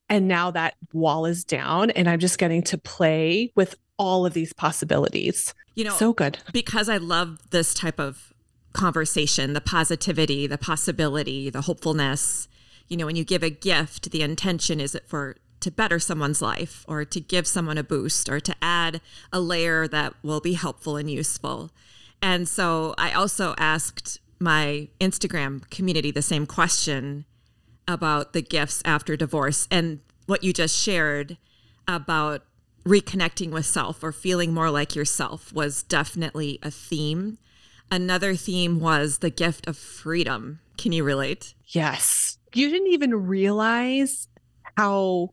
And 0.10 0.28
now 0.28 0.52
that 0.52 0.76
wall 0.92 1.26
is 1.26 1.44
down, 1.44 1.92
and 1.92 2.10
I'm 2.10 2.20
just 2.20 2.38
getting 2.38 2.62
to 2.64 2.78
play 2.78 3.52
with 3.56 3.76
all 3.98 4.26
of 4.26 4.34
these 4.34 4.52
possibilities. 4.52 5.54
You 5.76 5.86
know, 5.86 5.96
so 5.96 6.14
good. 6.14 6.38
because 6.52 6.90
I 6.90 6.98
love 6.98 7.40
this 7.52 7.74
type 7.74 8.00
of 8.00 8.34
conversation, 8.74 9.54
the 9.54 9.62
positivity, 9.62 10.46
the 10.46 10.58
possibility, 10.58 11.50
the 11.50 11.62
hopefulness. 11.62 12.48
You 12.90 12.98
know, 12.98 13.06
when 13.06 13.16
you 13.16 13.24
give 13.24 13.44
a 13.44 13.50
gift, 13.50 14.12
the 14.12 14.22
intention 14.22 14.80
is 14.80 14.94
it 14.94 15.08
for 15.08 15.38
to 15.64 15.72
better 15.72 15.98
someone's 15.98 16.42
life 16.42 16.86
or 16.88 17.06
to 17.06 17.20
give 17.22 17.48
someone 17.48 17.78
a 17.78 17.84
boost 17.84 18.28
or 18.28 18.40
to 18.42 18.54
add 18.62 19.00
a 19.32 19.40
layer 19.40 19.88
that 19.88 20.14
will 20.22 20.42
be 20.42 20.54
helpful 20.54 20.98
and 20.98 21.10
useful. 21.10 21.72
And 22.22 22.48
so 22.48 22.94
I 22.98 23.14
also 23.14 23.56
asked 23.58 24.20
my 24.40 24.90
Instagram 25.00 25.70
community 25.70 26.12
the 26.12 26.22
same 26.22 26.46
question 26.46 27.24
about 27.88 28.34
the 28.34 28.42
gifts 28.42 28.82
after 28.84 29.16
divorce 29.16 29.68
and 29.72 30.02
what 30.26 30.44
you 30.44 30.52
just 30.52 30.78
shared 30.78 31.38
about 31.88 32.44
reconnecting 32.86 33.52
with 33.52 33.66
self 33.66 34.04
or 34.04 34.12
feeling 34.12 34.54
more 34.54 34.70
like 34.70 34.96
yourself 34.96 35.54
was 35.54 35.84
definitely 35.84 36.60
a 36.62 36.72
theme. 36.72 37.38
Another 37.90 38.36
theme 38.36 38.82
was 38.82 39.20
the 39.20 39.30
gift 39.30 39.66
of 39.68 39.78
freedom. 39.78 40.60
Can 40.78 40.92
you 40.92 41.04
relate? 41.06 41.54
Yes. 41.68 42.38
You 42.54 42.70
didn't 42.70 42.88
even 42.88 43.28
realize 43.28 44.28
how 44.76 45.30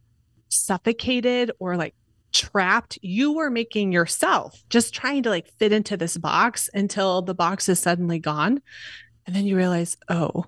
suffocated 0.50 1.50
or 1.58 1.76
like 1.76 1.94
trapped 2.32 2.98
you 3.02 3.32
were 3.32 3.50
making 3.50 3.90
yourself 3.92 4.62
just 4.70 4.94
trying 4.94 5.22
to 5.22 5.30
like 5.30 5.48
fit 5.58 5.72
into 5.72 5.96
this 5.96 6.16
box 6.16 6.70
until 6.74 7.22
the 7.22 7.34
box 7.34 7.68
is 7.68 7.80
suddenly 7.80 8.18
gone. 8.18 8.60
And 9.26 9.34
then 9.34 9.46
you 9.46 9.56
realize, 9.56 9.96
oh, 10.08 10.46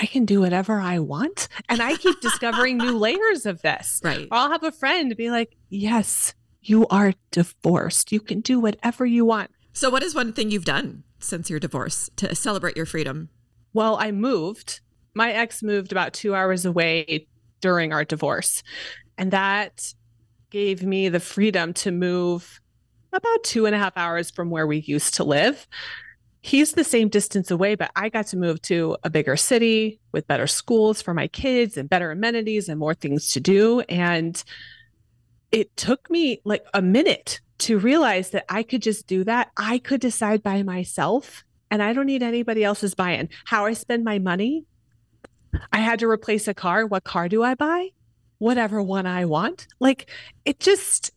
I 0.00 0.06
can 0.06 0.24
do 0.24 0.40
whatever 0.40 0.80
I 0.80 0.98
want. 0.98 1.48
And 1.68 1.80
I 1.80 1.96
keep 1.96 2.20
discovering 2.22 2.78
new 2.78 2.98
layers 2.98 3.46
of 3.46 3.62
this. 3.62 4.00
Right. 4.02 4.26
Or 4.30 4.36
I'll 4.36 4.50
have 4.50 4.64
a 4.64 4.72
friend 4.72 5.14
be 5.16 5.30
like, 5.30 5.56
yes, 5.68 6.34
you 6.62 6.86
are 6.88 7.12
divorced. 7.30 8.12
You 8.12 8.20
can 8.20 8.40
do 8.40 8.58
whatever 8.58 9.06
you 9.06 9.24
want. 9.24 9.50
So, 9.72 9.90
what 9.90 10.02
is 10.02 10.14
one 10.14 10.32
thing 10.32 10.50
you've 10.50 10.64
done 10.64 11.04
since 11.18 11.50
your 11.50 11.60
divorce 11.60 12.10
to 12.16 12.34
celebrate 12.34 12.76
your 12.76 12.86
freedom? 12.86 13.28
Well, 13.72 13.96
I 13.96 14.12
moved. 14.12 14.80
My 15.14 15.32
ex 15.32 15.62
moved 15.62 15.92
about 15.92 16.12
two 16.12 16.34
hours 16.34 16.64
away 16.64 17.26
during 17.60 17.92
our 17.92 18.04
divorce. 18.04 18.62
And 19.18 19.30
that 19.30 19.94
gave 20.50 20.82
me 20.82 21.08
the 21.08 21.20
freedom 21.20 21.72
to 21.74 21.90
move 21.90 22.60
about 23.12 23.44
two 23.44 23.66
and 23.66 23.74
a 23.74 23.78
half 23.78 23.96
hours 23.96 24.30
from 24.30 24.50
where 24.50 24.66
we 24.66 24.78
used 24.78 25.14
to 25.14 25.24
live. 25.24 25.66
He's 26.40 26.72
the 26.72 26.84
same 26.84 27.08
distance 27.08 27.50
away, 27.50 27.74
but 27.74 27.90
I 27.96 28.08
got 28.08 28.26
to 28.28 28.36
move 28.36 28.60
to 28.62 28.96
a 29.02 29.08
bigger 29.08 29.36
city 29.36 30.00
with 30.12 30.26
better 30.26 30.46
schools 30.46 31.00
for 31.00 31.14
my 31.14 31.26
kids 31.26 31.76
and 31.76 31.88
better 31.88 32.10
amenities 32.10 32.68
and 32.68 32.78
more 32.78 32.94
things 32.94 33.30
to 33.30 33.40
do. 33.40 33.80
And 33.88 34.42
it 35.52 35.74
took 35.76 36.10
me 36.10 36.40
like 36.44 36.64
a 36.74 36.82
minute 36.82 37.40
to 37.58 37.78
realize 37.78 38.30
that 38.30 38.44
I 38.48 38.62
could 38.62 38.82
just 38.82 39.06
do 39.06 39.24
that. 39.24 39.52
I 39.56 39.78
could 39.78 40.00
decide 40.00 40.42
by 40.42 40.62
myself 40.62 41.44
and 41.70 41.82
I 41.82 41.92
don't 41.92 42.06
need 42.06 42.22
anybody 42.22 42.62
else's 42.62 42.94
buy 42.94 43.12
in. 43.12 43.28
How 43.46 43.64
I 43.64 43.72
spend 43.72 44.04
my 44.04 44.18
money. 44.18 44.66
I 45.72 45.78
had 45.78 46.00
to 46.00 46.08
replace 46.08 46.46
a 46.46 46.54
car. 46.54 46.86
What 46.86 47.04
car 47.04 47.28
do 47.28 47.42
I 47.42 47.54
buy? 47.54 47.90
Whatever 48.44 48.82
one 48.82 49.06
I 49.06 49.24
want. 49.24 49.66
Like 49.80 50.10
it 50.44 50.60
just, 50.60 51.10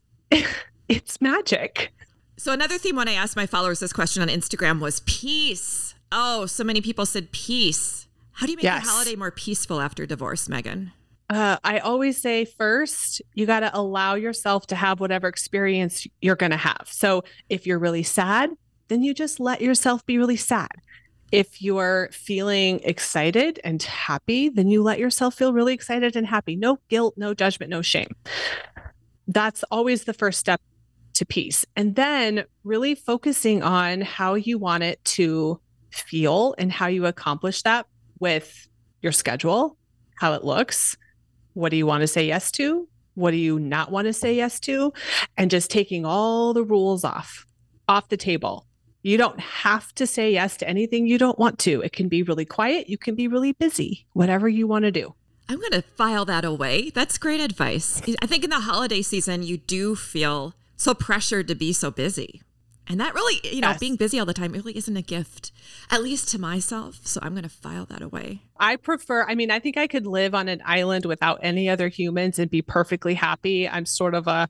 it's 0.87 1.19
magic. 1.19 1.91
So, 2.37 2.53
another 2.53 2.77
theme 2.77 2.95
when 2.95 3.09
I 3.09 3.13
asked 3.13 3.35
my 3.35 3.45
followers 3.45 3.81
this 3.81 3.91
question 3.91 4.21
on 4.21 4.29
Instagram 4.29 4.79
was 4.79 5.01
peace. 5.01 5.93
Oh, 6.09 6.45
so 6.45 6.63
many 6.63 6.79
people 6.79 7.05
said 7.05 7.33
peace. 7.33 8.07
How 8.31 8.45
do 8.45 8.51
you 8.53 8.55
make 8.55 8.63
Yes. 8.63 8.83
your 8.83 8.93
holiday 8.93 9.15
more 9.17 9.31
peaceful 9.31 9.81
after 9.81 10.05
divorce, 10.05 10.47
Meagan? 10.47 10.93
Uh, 11.29 11.57
I 11.65 11.79
always 11.79 12.17
say 12.21 12.45
first, 12.45 13.21
you 13.33 13.45
got 13.45 13.59
to 13.59 13.77
allow 13.77 14.15
yourself 14.15 14.67
to 14.67 14.75
have 14.75 15.01
whatever 15.01 15.27
experience 15.27 16.07
you're 16.21 16.37
going 16.37 16.51
to 16.51 16.57
have. 16.57 16.87
So 16.89 17.25
if 17.49 17.67
you're 17.67 17.79
really 17.79 18.03
sad, 18.03 18.51
then 18.87 19.03
you 19.03 19.13
just 19.13 19.41
let 19.41 19.59
yourself 19.59 20.05
be 20.05 20.17
really 20.17 20.37
sad. 20.37 20.69
If 21.31 21.61
you're 21.61 22.09
feeling 22.11 22.79
excited 22.83 23.59
and 23.63 23.81
happy, 23.83 24.49
then 24.49 24.69
you 24.69 24.81
let 24.81 24.99
yourself 24.99 25.35
feel 25.35 25.53
really 25.53 25.73
excited 25.73 26.15
and 26.15 26.25
happy. 26.25 26.55
No 26.55 26.79
guilt, 26.89 27.15
no 27.17 27.33
judgment, 27.33 27.69
no 27.69 27.81
shame. 27.81 28.15
That's 29.27 29.63
always 29.71 30.05
the 30.05 30.13
first 30.13 30.39
step 30.39 30.61
to 31.15 31.25
peace. 31.25 31.65
And 31.75 31.95
then 31.95 32.45
really 32.63 32.95
focusing 32.95 33.61
on 33.61 34.01
how 34.01 34.35
you 34.35 34.57
want 34.57 34.83
it 34.83 35.03
to 35.03 35.59
feel 35.91 36.55
and 36.57 36.71
how 36.71 36.87
you 36.87 37.05
accomplish 37.05 37.63
that 37.63 37.87
with 38.19 38.67
your 39.01 39.11
schedule, 39.11 39.77
how 40.19 40.33
it 40.33 40.43
looks, 40.43 40.95
what 41.53 41.69
do 41.69 41.75
you 41.77 41.87
want 41.87 42.01
to 42.01 42.07
say 42.07 42.27
yes 42.27 42.51
to? 42.51 42.87
What 43.15 43.31
do 43.31 43.37
you 43.37 43.57
not 43.57 43.91
want 43.91 44.05
to 44.05 44.13
say 44.13 44.35
yes 44.35 44.59
to? 44.61 44.93
And 45.37 45.49
just 45.49 45.71
taking 45.71 46.05
all 46.05 46.53
the 46.53 46.63
rules 46.63 47.03
off, 47.03 47.47
off 47.87 48.09
the 48.09 48.17
table. 48.17 48.66
You 49.07 49.17
don't 49.17 49.39
have 49.39 49.95
to 49.95 50.05
say 50.05 50.33
yes 50.33 50.57
to 50.57 50.67
anything 50.67 51.07
you 51.07 51.17
don't 51.17 51.39
want 51.39 51.59
to. 51.59 51.79
It 51.79 51.93
can 51.93 52.09
be 52.09 52.23
really 52.23 52.43
quiet. 52.43 52.89
You 52.89 52.97
can 52.97 53.15
be 53.15 53.29
really 53.29 53.53
busy, 53.53 54.05
whatever 54.11 54.49
you 54.49 54.67
want 54.67 54.83
to 54.83 54.91
do. 54.91 55.15
I'm 55.47 55.59
going 55.59 55.71
to 55.71 55.81
file 55.81 56.25
that 56.25 56.43
away. 56.43 56.89
That's 56.89 57.17
great 57.17 57.39
advice. 57.39 58.01
I 58.21 58.25
think 58.25 58.43
in 58.43 58.49
the 58.49 58.59
holiday 58.59 59.01
season, 59.01 59.43
you 59.43 59.59
do 59.59 59.95
feel 59.95 60.55
so 60.75 60.93
pressured 60.93 61.47
to 61.47 61.55
be 61.55 61.71
so 61.71 61.89
busy. 61.89 62.41
And 62.85 62.99
that 62.99 63.15
really, 63.15 63.39
you 63.45 63.61
know, 63.61 63.69
Yes. 63.69 63.79
being 63.79 63.95
busy 63.95 64.19
all 64.19 64.25
the 64.25 64.33
time 64.33 64.51
really 64.51 64.75
isn't 64.75 64.97
a 64.97 65.01
gift, 65.01 65.53
at 65.89 66.03
least 66.03 66.27
to 66.31 66.39
myself. 66.39 66.99
So 67.07 67.21
I'm 67.23 67.31
going 67.31 67.43
to 67.43 67.49
file 67.49 67.85
that 67.85 68.01
away. 68.01 68.41
I 68.59 68.75
prefer, 68.75 69.23
I 69.25 69.35
mean, 69.35 69.51
I 69.51 69.59
think 69.59 69.77
I 69.77 69.87
could 69.87 70.05
live 70.05 70.35
on 70.35 70.49
an 70.49 70.61
island 70.65 71.05
without 71.05 71.39
any 71.41 71.69
other 71.69 71.87
humans 71.87 72.39
and 72.39 72.51
be 72.51 72.61
perfectly 72.61 73.13
happy. 73.13 73.69
I'm 73.69 73.85
sort 73.85 74.15
of 74.15 74.27
a 74.27 74.49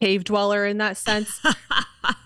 cave 0.00 0.24
dweller 0.24 0.64
in 0.64 0.78
that 0.78 0.96
sense. 0.96 1.42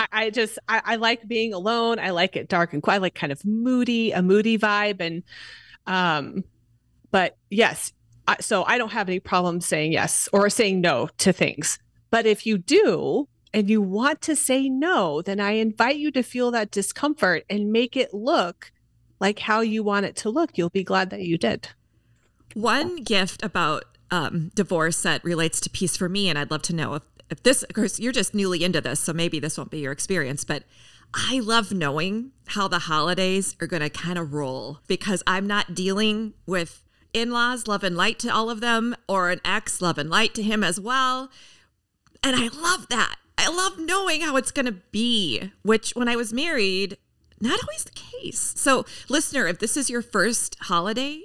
I, 0.00 0.06
I 0.24 0.30
just, 0.30 0.58
I, 0.68 0.82
I 0.84 0.96
like 0.96 1.28
being 1.28 1.52
alone. 1.52 1.98
I 1.98 2.10
like 2.10 2.36
it 2.36 2.48
dark 2.48 2.72
and 2.72 2.82
quiet. 2.82 3.02
Like 3.02 3.14
kind 3.14 3.32
of 3.32 3.44
moody, 3.44 4.12
a 4.12 4.22
moody 4.22 4.58
vibe. 4.58 5.00
And, 5.00 5.22
um, 5.86 6.44
but 7.10 7.36
yes, 7.50 7.92
I, 8.26 8.36
so 8.40 8.64
I 8.64 8.78
don't 8.78 8.92
have 8.92 9.08
any 9.08 9.20
problem 9.20 9.60
saying 9.60 9.92
yes 9.92 10.28
or 10.32 10.48
saying 10.48 10.80
no 10.80 11.08
to 11.18 11.32
things. 11.32 11.78
But 12.10 12.26
if 12.26 12.46
you 12.46 12.58
do, 12.58 13.28
and 13.52 13.68
you 13.68 13.82
want 13.82 14.20
to 14.22 14.36
say 14.36 14.68
no, 14.68 15.22
then 15.22 15.40
I 15.40 15.52
invite 15.52 15.96
you 15.96 16.10
to 16.12 16.22
feel 16.22 16.50
that 16.52 16.70
discomfort 16.70 17.44
and 17.50 17.72
make 17.72 17.96
it 17.96 18.14
look 18.14 18.72
like 19.18 19.40
how 19.40 19.60
you 19.60 19.82
want 19.82 20.06
it 20.06 20.16
to 20.16 20.30
look. 20.30 20.56
You'll 20.56 20.70
be 20.70 20.84
glad 20.84 21.10
that 21.10 21.22
you 21.22 21.36
did. 21.36 21.68
One 22.54 23.02
gift 23.02 23.42
about 23.42 23.84
um, 24.10 24.50
divorce 24.54 25.02
that 25.02 25.24
relates 25.24 25.60
to 25.60 25.70
peace 25.70 25.96
for 25.96 26.08
me, 26.08 26.28
and 26.28 26.38
I'd 26.38 26.50
love 26.50 26.62
to 26.62 26.74
know 26.74 26.94
if, 26.94 27.02
if 27.30 27.42
this, 27.42 27.62
of 27.62 27.74
course, 27.74 27.98
you're 27.98 28.12
just 28.12 28.34
newly 28.34 28.64
into 28.64 28.80
this, 28.80 29.00
so 29.00 29.12
maybe 29.12 29.38
this 29.38 29.56
won't 29.56 29.70
be 29.70 29.78
your 29.78 29.92
experience, 29.92 30.44
but 30.44 30.64
I 31.14 31.40
love 31.40 31.72
knowing 31.72 32.32
how 32.48 32.68
the 32.68 32.80
holidays 32.80 33.56
are 33.60 33.66
going 33.66 33.82
to 33.82 33.90
kind 33.90 34.18
of 34.18 34.32
roll 34.32 34.80
because 34.86 35.22
I'm 35.26 35.46
not 35.46 35.74
dealing 35.74 36.34
with 36.46 36.82
in 37.12 37.30
laws, 37.30 37.66
love 37.66 37.82
and 37.82 37.96
light 37.96 38.18
to 38.20 38.28
all 38.28 38.50
of 38.50 38.60
them, 38.60 38.94
or 39.08 39.30
an 39.30 39.40
ex, 39.44 39.80
love 39.80 39.98
and 39.98 40.08
light 40.08 40.34
to 40.34 40.42
him 40.42 40.62
as 40.62 40.78
well. 40.78 41.30
And 42.22 42.36
I 42.36 42.48
love 42.48 42.86
that. 42.90 43.16
I 43.36 43.48
love 43.48 43.78
knowing 43.78 44.20
how 44.20 44.36
it's 44.36 44.52
going 44.52 44.66
to 44.66 44.72
be, 44.92 45.50
which 45.62 45.92
when 45.96 46.08
I 46.08 46.16
was 46.16 46.32
married, 46.32 46.98
not 47.40 47.58
always 47.62 47.84
the 47.84 47.90
case. 47.92 48.52
So, 48.56 48.84
listener, 49.08 49.46
if 49.46 49.58
this 49.58 49.76
is 49.76 49.88
your 49.88 50.02
first 50.02 50.56
holiday, 50.60 51.22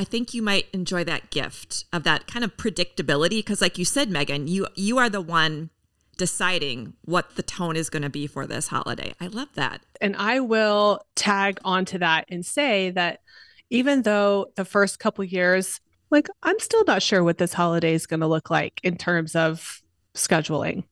I 0.00 0.04
think 0.04 0.32
you 0.32 0.40
might 0.40 0.66
enjoy 0.72 1.04
that 1.04 1.28
gift 1.28 1.84
of 1.92 2.04
that 2.04 2.26
kind 2.26 2.42
of 2.42 2.56
predictability 2.56 3.40
because 3.40 3.60
like 3.60 3.76
you 3.76 3.84
said 3.84 4.08
Meagan, 4.08 4.48
you 4.48 4.66
you 4.74 4.96
are 4.96 5.10
the 5.10 5.20
one 5.20 5.68
deciding 6.16 6.94
what 7.02 7.36
the 7.36 7.42
tone 7.42 7.76
is 7.76 7.90
going 7.90 8.04
to 8.04 8.08
be 8.08 8.26
for 8.26 8.46
this 8.46 8.68
holiday. 8.68 9.12
I 9.20 9.26
love 9.26 9.48
that. 9.56 9.82
And 10.00 10.16
I 10.16 10.40
will 10.40 11.02
tag 11.16 11.58
onto 11.66 11.98
that 11.98 12.24
and 12.30 12.46
say 12.46 12.88
that 12.92 13.20
even 13.68 14.00
though 14.00 14.46
the 14.56 14.64
first 14.64 15.00
couple 15.00 15.22
years, 15.22 15.82
like 16.10 16.28
I'm 16.42 16.58
still 16.60 16.84
not 16.86 17.02
sure 17.02 17.22
what 17.22 17.36
this 17.36 17.52
holiday 17.52 17.92
is 17.92 18.06
going 18.06 18.20
to 18.20 18.26
look 18.26 18.48
like 18.48 18.80
in 18.82 18.96
terms 18.96 19.36
of 19.36 19.82
scheduling 20.14 20.84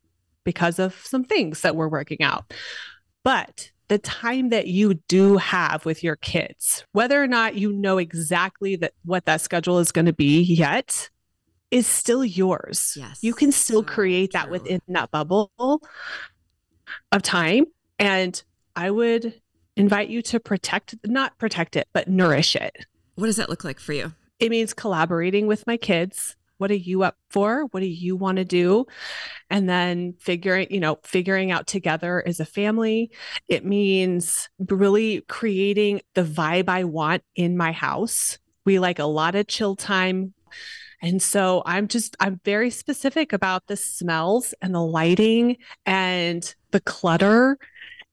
because 0.44 0.78
of 0.78 0.94
some 1.06 1.24
things 1.24 1.62
that 1.62 1.76
we're 1.76 1.88
working 1.88 2.20
out. 2.20 2.52
But 3.24 3.70
the 3.88 3.98
time 3.98 4.50
that 4.50 4.66
you 4.66 4.94
do 5.08 5.38
have 5.38 5.84
with 5.84 6.04
your 6.04 6.16
kids, 6.16 6.84
whether 6.92 7.22
or 7.22 7.26
not 7.26 7.56
you 7.56 7.72
know 7.72 7.98
exactly 7.98 8.76
that 8.76 8.92
what 9.04 9.24
that 9.24 9.40
schedule 9.40 9.78
is 9.78 9.92
going 9.92 10.06
to 10.06 10.12
be 10.12 10.42
yet, 10.42 11.08
is 11.70 11.86
still 11.86 12.24
yours. 12.24 12.94
Yes. 12.96 13.18
You 13.22 13.34
can 13.34 13.52
still 13.52 13.82
So 13.82 13.88
create 13.88 14.32
that 14.32 14.44
true. 14.44 14.52
within 14.52 14.80
that 14.88 15.10
bubble 15.10 15.50
of 17.12 17.22
time. 17.22 17.64
And 17.98 18.42
I 18.76 18.90
would 18.90 19.40
invite 19.76 20.08
you 20.08 20.22
to 20.22 20.40
protect, 20.40 20.94
not 21.06 21.36
protect 21.38 21.76
it, 21.76 21.88
but 21.92 22.08
nourish 22.08 22.56
it. 22.56 22.86
What 23.16 23.26
does 23.26 23.36
that 23.36 23.48
look 23.48 23.64
like 23.64 23.80
for 23.80 23.92
you? 23.92 24.12
It 24.38 24.50
means 24.50 24.72
collaborating 24.72 25.46
with 25.46 25.66
my 25.66 25.76
kids. 25.76 26.36
What 26.58 26.70
are 26.70 26.76
you 26.76 27.02
up 27.02 27.16
for? 27.30 27.64
What 27.70 27.80
do 27.80 27.86
you 27.86 28.16
want 28.16 28.36
to 28.36 28.44
do? 28.44 28.86
And 29.48 29.68
then 29.68 30.14
figuring, 30.20 30.68
you 30.70 30.80
know, 30.80 30.98
figuring 31.02 31.50
out 31.50 31.66
together 31.66 32.22
as 32.26 32.40
a 32.40 32.44
family. 32.44 33.10
It 33.48 33.64
means 33.64 34.48
really 34.58 35.22
creating 35.22 36.02
the 36.14 36.24
vibe 36.24 36.68
I 36.68 36.84
want 36.84 37.22
in 37.34 37.56
my 37.56 37.72
house. 37.72 38.38
We 38.64 38.78
like 38.78 38.98
a 38.98 39.04
lot 39.04 39.34
of 39.34 39.46
chill 39.46 39.76
time. 39.76 40.34
And 41.00 41.22
so 41.22 41.62
I'm 41.64 41.86
just, 41.86 42.16
I'm 42.18 42.40
very 42.44 42.70
specific 42.70 43.32
about 43.32 43.68
the 43.68 43.76
smells 43.76 44.52
and 44.60 44.74
the 44.74 44.82
lighting 44.82 45.58
and 45.86 46.54
the 46.72 46.80
clutter. 46.80 47.56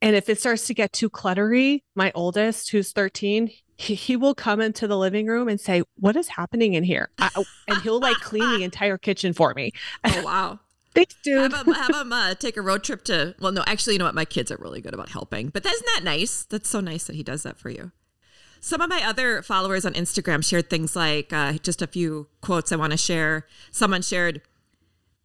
And 0.02 0.16
if 0.16 0.30
it 0.30 0.40
starts 0.40 0.68
to 0.68 0.74
get 0.74 0.94
too 0.94 1.10
cluttery, 1.10 1.82
my 1.96 2.12
oldest, 2.14 2.70
who's 2.70 2.92
13, 2.92 3.50
he, 3.76 3.96
he 3.96 4.16
will 4.16 4.36
come 4.36 4.62
into 4.62 4.88
the 4.88 4.98
living 4.98 5.28
room 5.28 5.48
and 5.48 5.60
say, 5.60 5.84
What 6.00 6.16
is 6.16 6.30
happening 6.30 6.74
in 6.74 6.84
here? 6.84 7.10
I, 7.20 7.30
and 7.68 7.82
he'll 7.82 8.00
like 8.00 8.18
clean 8.18 8.50
the 8.58 8.64
entire 8.64 8.98
kitchen 8.98 9.34
for 9.34 9.54
me. 9.54 9.72
Oh 10.06 10.24
wow. 10.24 10.60
Thanks, 10.96 11.16
dude. 11.24 11.52
have 11.52 11.68
him, 11.68 11.74
have 11.74 11.90
uh, 12.12 12.36
take 12.36 12.56
a 12.56 12.62
road 12.62 12.84
trip 12.84 13.04
to 13.06 13.36
well 13.40 13.52
no 13.52 13.64
actually 13.68 13.94
you 13.94 14.00
know 14.00 14.06
what 14.06 14.16
my 14.16 14.24
kids 14.24 14.50
are 14.50 14.58
really 14.58 14.80
good 14.80 14.94
about 14.94 15.10
helping 15.10 15.50
but 15.50 15.66
isn't 15.66 15.86
that 15.94 16.02
nice 16.06 16.44
that's 16.44 16.70
so 16.70 16.80
nice 16.80 17.04
that 17.06 17.18
he 17.18 17.24
does 17.24 17.44
that 17.44 17.58
for 17.58 17.70
you 17.70 17.92
some 18.62 18.80
of 18.80 18.90
my 18.90 19.04
other 19.04 19.42
followers 19.42 19.86
on 19.86 19.94
instagram 19.94 20.44
shared 20.48 20.70
things 20.70 20.96
like 20.96 21.34
uh, 21.34 21.54
just 21.54 21.82
a 21.82 21.88
few 21.88 22.28
quotes 22.40 22.72
i 22.72 22.78
want 22.78 22.92
to 22.92 22.98
share 22.98 23.46
someone 23.72 24.02
shared 24.02 24.42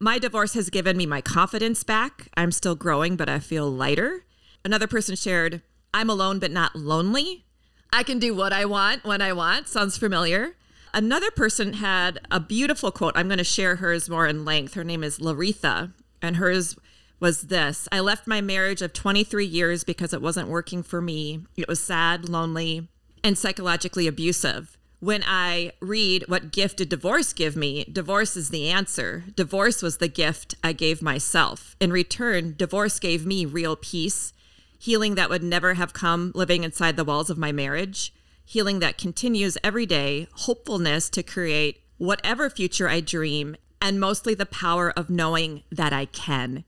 my 0.00 0.18
divorce 0.18 0.54
has 0.54 0.70
given 0.70 0.96
me 0.96 1.06
my 1.06 1.20
confidence 1.20 1.84
back 1.84 2.26
i'm 2.36 2.50
still 2.50 2.74
growing 2.74 3.14
but 3.14 3.28
i 3.28 3.38
feel 3.38 3.70
lighter 3.70 4.24
another 4.64 4.88
person 4.88 5.14
shared 5.14 5.62
i'm 5.94 6.10
alone 6.10 6.40
but 6.40 6.50
not 6.50 6.74
lonely 6.74 7.44
i 7.92 8.02
can 8.02 8.18
do 8.18 8.34
what 8.34 8.52
i 8.52 8.64
want 8.64 9.04
when 9.04 9.20
i 9.20 9.32
want 9.32 9.68
sounds 9.68 9.96
familiar 9.96 10.54
Another 10.92 11.30
person 11.30 11.74
had 11.74 12.18
a 12.32 12.40
beautiful 12.40 12.90
quote. 12.90 13.12
I'm 13.16 13.28
going 13.28 13.38
to 13.38 13.44
share 13.44 13.76
hers 13.76 14.10
more 14.10 14.26
in 14.26 14.44
length. 14.44 14.74
Her 14.74 14.82
name 14.82 15.04
is 15.04 15.20
Laritha, 15.20 15.92
and 16.20 16.36
hers 16.36 16.76
was 17.20 17.42
this 17.42 17.86
I 17.92 18.00
left 18.00 18.26
my 18.26 18.40
marriage 18.40 18.82
of 18.82 18.92
23 18.92 19.44
years 19.44 19.84
because 19.84 20.12
it 20.12 20.22
wasn't 20.22 20.48
working 20.48 20.82
for 20.82 21.00
me. 21.00 21.46
It 21.56 21.68
was 21.68 21.80
sad, 21.80 22.28
lonely, 22.28 22.88
and 23.22 23.38
psychologically 23.38 24.06
abusive. 24.08 24.76
when 24.98 25.22
I 25.26 25.72
read 25.80 26.24
what 26.28 26.52
gift 26.52 26.76
did 26.78 26.90
divorce 26.90 27.32
give 27.32 27.56
me, 27.56 27.84
divorce 27.84 28.36
is 28.36 28.50
the 28.50 28.68
answer. 28.68 29.24
Divorce 29.34 29.80
was 29.82 29.96
the 29.96 30.08
gift 30.08 30.54
I 30.62 30.72
gave 30.72 31.00
myself. 31.00 31.74
In 31.80 31.90
return, 31.90 32.54
divorce 32.56 32.98
gave 32.98 33.24
me 33.24 33.46
real 33.46 33.76
peace, 33.76 34.32
healing 34.80 35.14
that 35.14 35.28
would 35.28 35.42
never 35.42 35.74
have 35.74 35.92
come 35.92 36.32
living 36.34 36.64
inside 36.64 36.96
the 36.96 37.04
walls 37.04 37.28
of 37.28 37.36
my 37.36 37.52
marriage, 37.52 38.14
healing 38.42 38.78
that 38.78 38.96
continues 38.96 39.58
every 39.62 39.84
day, 39.84 40.26
hopefulness 40.32 41.10
to 41.10 41.22
create 41.22 41.82
whatever 41.98 42.48
future 42.48 42.88
I 42.88 43.00
dream, 43.00 43.56
and 43.82 44.00
mostly 44.00 44.34
the 44.34 44.46
power 44.46 44.90
of 44.90 45.10
knowing 45.10 45.64
that 45.70 45.92
I 45.92 46.06
can. 46.06 46.64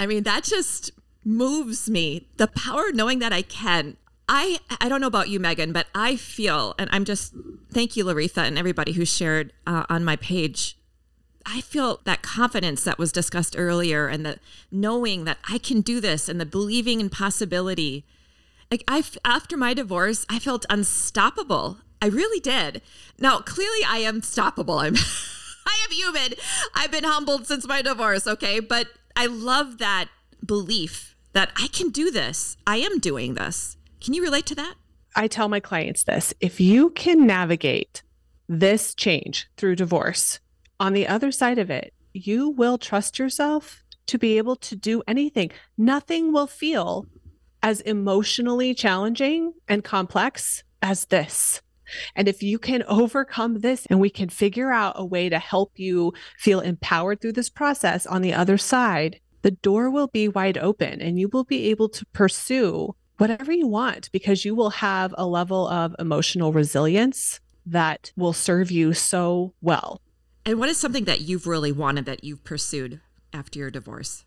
I 0.00 0.06
mean, 0.06 0.22
that 0.22 0.44
just 0.44 0.90
moves 1.22 1.90
me. 1.90 2.28
The 2.38 2.46
power 2.46 2.88
of 2.88 2.94
knowing 2.94 3.18
that 3.18 3.32
I 3.32 3.42
can. 3.42 3.98
I 4.26 4.58
I 4.80 4.88
don't 4.88 5.02
know 5.02 5.06
about 5.06 5.28
you, 5.28 5.38
Meagan, 5.38 5.74
but 5.74 5.88
I 5.94 6.16
feel, 6.16 6.74
and 6.78 6.88
I'm 6.92 7.04
just 7.04 7.34
thank 7.70 7.94
you, 7.94 8.06
Laretha, 8.06 8.38
and 8.38 8.56
everybody 8.56 8.92
who 8.92 9.04
shared 9.04 9.52
uh, 9.66 9.84
on 9.90 10.02
my 10.02 10.16
page. 10.16 10.78
I 11.46 11.60
feel 11.60 12.00
that 12.04 12.22
confidence 12.22 12.84
that 12.84 12.98
was 12.98 13.12
discussed 13.12 13.54
earlier, 13.56 14.06
and 14.06 14.24
the 14.24 14.38
knowing 14.70 15.24
that 15.24 15.38
I 15.48 15.58
can 15.58 15.80
do 15.80 16.00
this, 16.00 16.28
and 16.28 16.40
the 16.40 16.46
believing 16.46 17.00
in 17.00 17.10
possibility. 17.10 18.04
Like 18.70 18.84
I, 18.88 19.04
after 19.24 19.56
my 19.56 19.74
divorce, 19.74 20.24
I 20.28 20.38
felt 20.38 20.66
unstoppable. 20.70 21.78
I 22.00 22.06
really 22.06 22.40
did. 22.40 22.82
Now, 23.18 23.38
clearly, 23.40 23.84
I 23.86 23.98
am 23.98 24.20
stoppable. 24.20 24.82
I'm, 24.82 24.96
I 25.66 25.86
am 25.86 25.92
human. 25.92 26.38
I've 26.74 26.90
been 26.90 27.04
humbled 27.04 27.46
since 27.46 27.66
my 27.66 27.82
divorce. 27.82 28.26
Okay, 28.26 28.60
but 28.60 28.88
I 29.16 29.26
love 29.26 29.78
that 29.78 30.08
belief 30.44 31.14
that 31.32 31.50
I 31.56 31.68
can 31.68 31.90
do 31.90 32.10
this. 32.10 32.56
I 32.66 32.76
am 32.76 32.98
doing 32.98 33.34
this. 33.34 33.76
Can 34.00 34.14
you 34.14 34.22
relate 34.22 34.46
to 34.46 34.54
that? 34.54 34.74
I 35.16 35.28
tell 35.28 35.48
my 35.48 35.60
clients 35.60 36.04
this 36.04 36.34
if 36.40 36.60
you 36.60 36.90
can 36.90 37.26
navigate 37.26 38.02
this 38.48 38.94
change 38.94 39.48
through 39.56 39.76
divorce, 39.76 40.40
on 40.80 40.92
the 40.92 41.06
other 41.06 41.30
side 41.30 41.58
of 41.58 41.70
it, 41.70 41.92
you 42.12 42.50
will 42.50 42.78
trust 42.78 43.18
yourself 43.18 43.82
to 44.06 44.18
be 44.18 44.38
able 44.38 44.56
to 44.56 44.76
do 44.76 45.02
anything. 45.06 45.50
Nothing 45.78 46.32
will 46.32 46.46
feel 46.46 47.06
as 47.62 47.80
emotionally 47.80 48.74
challenging 48.74 49.54
and 49.68 49.82
complex 49.82 50.62
as 50.82 51.06
this. 51.06 51.62
And 52.14 52.28
if 52.28 52.42
you 52.42 52.58
can 52.58 52.82
overcome 52.88 53.60
this 53.60 53.86
and 53.86 54.00
we 54.00 54.10
can 54.10 54.28
figure 54.28 54.70
out 54.70 54.94
a 54.96 55.04
way 55.04 55.28
to 55.28 55.38
help 55.38 55.72
you 55.76 56.12
feel 56.38 56.60
empowered 56.60 57.20
through 57.20 57.32
this 57.32 57.50
process 57.50 58.06
on 58.06 58.22
the 58.22 58.34
other 58.34 58.58
side, 58.58 59.20
the 59.42 59.50
door 59.50 59.90
will 59.90 60.08
be 60.08 60.28
wide 60.28 60.58
open 60.58 61.00
and 61.00 61.18
you 61.18 61.28
will 61.28 61.44
be 61.44 61.70
able 61.70 61.88
to 61.90 62.06
pursue 62.06 62.94
whatever 63.18 63.52
you 63.52 63.68
want 63.68 64.10
because 64.12 64.44
you 64.44 64.54
will 64.54 64.70
have 64.70 65.14
a 65.16 65.26
level 65.26 65.68
of 65.68 65.94
emotional 65.98 66.52
resilience 66.52 67.40
that 67.66 68.12
will 68.16 68.32
serve 68.32 68.70
you 68.70 68.92
so 68.92 69.54
well. 69.60 70.00
And 70.46 70.58
what 70.58 70.68
is 70.68 70.76
something 70.76 71.04
that 71.04 71.22
you've 71.22 71.46
really 71.46 71.72
wanted 71.72 72.04
that 72.06 72.22
you've 72.22 72.44
pursued 72.44 73.00
after 73.32 73.58
your 73.58 73.70
divorce? 73.70 74.24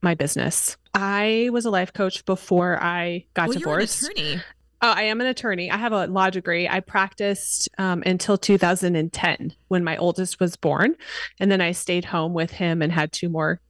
My 0.00 0.14
business. 0.14 0.76
I 0.94 1.50
was 1.52 1.64
a 1.64 1.70
life 1.70 1.92
coach 1.92 2.24
before 2.24 2.82
I 2.82 3.26
got 3.34 3.48
well, 3.48 3.58
divorced. 3.58 4.02
You're 4.02 4.10
an 4.10 4.16
attorney. 4.16 4.42
Oh, 4.80 4.92
I 4.92 5.02
am 5.02 5.20
an 5.20 5.26
attorney. 5.26 5.70
I 5.70 5.76
have 5.76 5.92
a 5.92 6.06
law 6.06 6.30
degree. 6.30 6.68
I 6.68 6.80
practiced 6.80 7.68
um, 7.78 8.02
until 8.06 8.38
2010 8.38 9.52
when 9.66 9.84
my 9.84 9.96
oldest 9.96 10.38
was 10.38 10.56
born. 10.56 10.94
And 11.40 11.50
then 11.50 11.60
I 11.60 11.72
stayed 11.72 12.04
home 12.04 12.32
with 12.32 12.52
him 12.52 12.80
and 12.80 12.92
had 12.92 13.12
two 13.12 13.28
more 13.28 13.60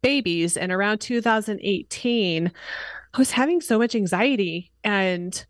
babies. 0.00 0.56
And 0.56 0.72
around 0.72 0.98
2018, 1.00 2.50
I 3.14 3.18
was 3.18 3.30
having 3.30 3.60
so 3.60 3.78
much 3.78 3.94
anxiety 3.94 4.72
and 4.82 5.44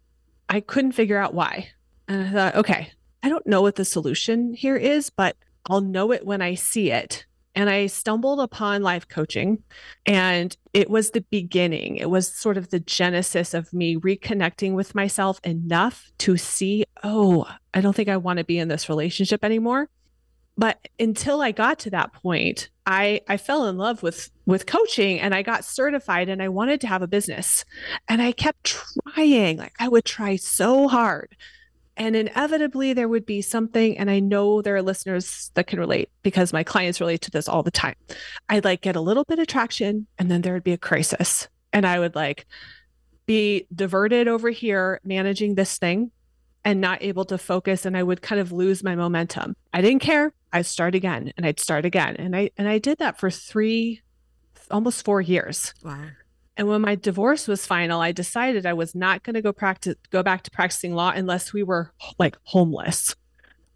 I 0.49 0.61
couldn't 0.61 0.93
figure 0.93 1.19
out 1.19 1.33
why. 1.33 1.69
And 2.09 2.27
I 2.27 2.31
thought, 2.31 2.57
okay, 2.57 2.91
I 3.23 3.29
don't 3.29 3.47
know 3.47 3.63
what 3.63 3.77
the 3.77 3.85
solution 3.85 4.53
here 4.53 4.77
is, 4.77 5.11
but 5.11 5.37
I'll 5.69 5.81
know 5.81 6.13
it 6.13 6.25
when 6.25 6.43
I 6.43 6.55
see 6.55 6.91
it. 6.91 7.27
And 7.55 7.69
I 7.69 7.87
stumbled 7.87 8.39
upon 8.39 8.83
life 8.83 9.09
coaching, 9.09 9.65
and 10.07 10.57
it 10.73 10.89
was 10.89 11.11
the 11.11 11.23
beginning. 11.23 11.97
It 11.97 12.09
was 12.09 12.33
sort 12.33 12.57
of 12.57 12.69
the 12.69 12.79
genesis 12.79 13.53
of 13.53 13.73
me 13.73 13.97
reconnecting 13.97 14.75
with 14.75 14.95
myself 14.95 15.41
enough 15.43 16.13
to 16.19 16.37
see, 16.37 16.85
oh, 17.03 17.49
I 17.75 17.81
don't 17.81 17.97
think 17.97 18.09
I 18.09 18.17
want 18.17 18.39
to 18.39 18.45
be 18.45 18.59
in 18.59 18.69
this 18.69 18.89
relationship 18.89 19.45
anymore. 19.45 19.89
But 20.57 20.89
until 20.99 21.41
I 21.41 21.53
got 21.53 21.79
to 21.81 21.91
that 21.91 22.13
point, 22.13 22.69
I 22.85 23.21
I 23.29 23.37
fell 23.37 23.67
in 23.67 23.77
love 23.77 24.03
with 24.03 24.29
with 24.45 24.67
coaching 24.67 25.21
and 25.21 25.33
I 25.33 25.43
got 25.43 25.65
certified 25.65 26.29
and 26.29 26.43
I 26.43 26.49
wanted 26.49 26.81
to 26.81 26.89
have 26.89 27.01
a 27.01 27.07
business. 27.07 27.65
And 28.09 28.21
I 28.21 28.33
kept 28.33 28.65
trying. 28.65 29.59
Like 29.59 29.75
I 29.79 29.87
would 29.89 30.05
try 30.05 30.35
so 30.35 30.89
hard. 30.89 31.37
And 31.99 32.15
inevitably 32.15 32.93
there 32.93 33.09
would 33.09 33.27
be 33.27 33.43
something 33.43 33.99
and 33.99 34.09
I 34.09 34.21
know 34.21 34.63
there 34.63 34.77
are 34.77 34.83
listeners 34.83 35.51
that 35.55 35.67
can 35.67 35.81
relate 35.81 36.11
because 36.23 36.53
my 36.53 36.63
clients 36.63 37.01
relate 37.01 37.23
to 37.23 37.31
this 37.31 37.49
all 37.49 37.65
the 37.65 37.73
time. 37.73 37.97
I'd 38.49 38.65
like 38.65 38.81
get 38.81 38.95
a 38.95 39.01
little 39.01 39.25
bit 39.25 39.41
of 39.41 39.49
traction 39.49 40.07
and 40.17 40.31
then 40.31 40.43
there 40.43 40.55
would 40.55 40.65
be 40.65 40.73
a 40.73 40.79
crisis. 40.79 41.49
And 41.73 41.85
I 41.85 41.99
would 41.99 42.15
like 42.15 42.47
be 43.27 43.67
diverted 43.75 44.29
over 44.29 44.49
here 44.49 45.01
managing 45.05 45.57
this 45.57 45.77
thing 45.77 46.13
and 46.65 46.81
not 46.81 47.03
able 47.03 47.25
to 47.27 47.37
focus 47.37 47.85
and 47.85 47.97
I 47.97 48.03
would 48.05 48.23
kind 48.23 48.41
of 48.41 48.53
lose 48.53 48.85
my 48.85 48.95
momentum. 48.95 49.57
I 49.75 49.81
didn't 49.81 50.01
care. 50.01 50.33
I'd 50.53 50.67
start 50.67 50.95
again 50.95 51.33
and 51.37 51.45
I'd 51.45 51.61
start 51.61 51.85
again. 51.85 52.17
And 52.17 52.37
I 52.37 52.51
and 52.57 52.69
I 52.69 52.79
did 52.79 52.99
that 52.99 53.19
for 53.19 53.31
3 53.31 54.01
almost 54.71 55.05
4 55.05 55.21
years. 55.21 55.75
Wow. 55.83 56.07
And 56.59 56.67
when 56.67 56.81
my 56.81 56.97
divorce 56.97 57.47
was 57.47 57.65
final, 57.65 58.01
I 58.01 58.11
decided 58.11 58.67
I 58.67 58.73
was 58.73 58.93
not 58.93 59.23
going 59.23 59.35
to 59.35 59.43
go 59.43 59.53
practice 59.53 59.95
go 60.11 60.25
back 60.25 60.43
to 60.43 60.51
practicing 60.51 60.93
law 60.93 61.13
unless 61.15 61.53
we 61.53 61.63
were 61.63 61.93
like 62.19 62.37
homeless. 62.43 63.15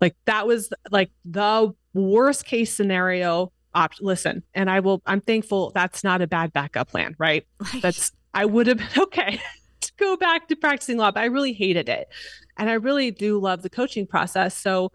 Like 0.00 0.16
that 0.24 0.48
was 0.48 0.68
like 0.90 1.12
the 1.24 1.72
worst 1.94 2.44
case 2.44 2.74
scenario 2.74 3.52
op- 3.72 4.00
listen, 4.00 4.42
and 4.52 4.68
I 4.68 4.80
will 4.80 5.00
I'm 5.06 5.20
thankful 5.20 5.70
that's 5.70 6.02
not 6.02 6.22
a 6.22 6.26
bad 6.26 6.52
backup 6.52 6.90
plan, 6.90 7.14
right? 7.18 7.46
right. 7.72 7.82
That's 7.82 8.10
I 8.34 8.46
would 8.46 8.66
have 8.66 8.78
been 8.78 8.88
okay 9.04 9.40
to 9.80 9.92
go 9.96 10.16
back 10.16 10.48
to 10.48 10.56
practicing 10.56 10.98
law, 10.98 11.12
but 11.12 11.20
I 11.20 11.26
really 11.26 11.52
hated 11.52 11.88
it. 11.88 12.08
And 12.58 12.68
I 12.68 12.74
really 12.74 13.12
do 13.12 13.38
love 13.38 13.62
the 13.62 13.70
coaching 13.70 14.08
process. 14.08 14.56
So 14.56 14.90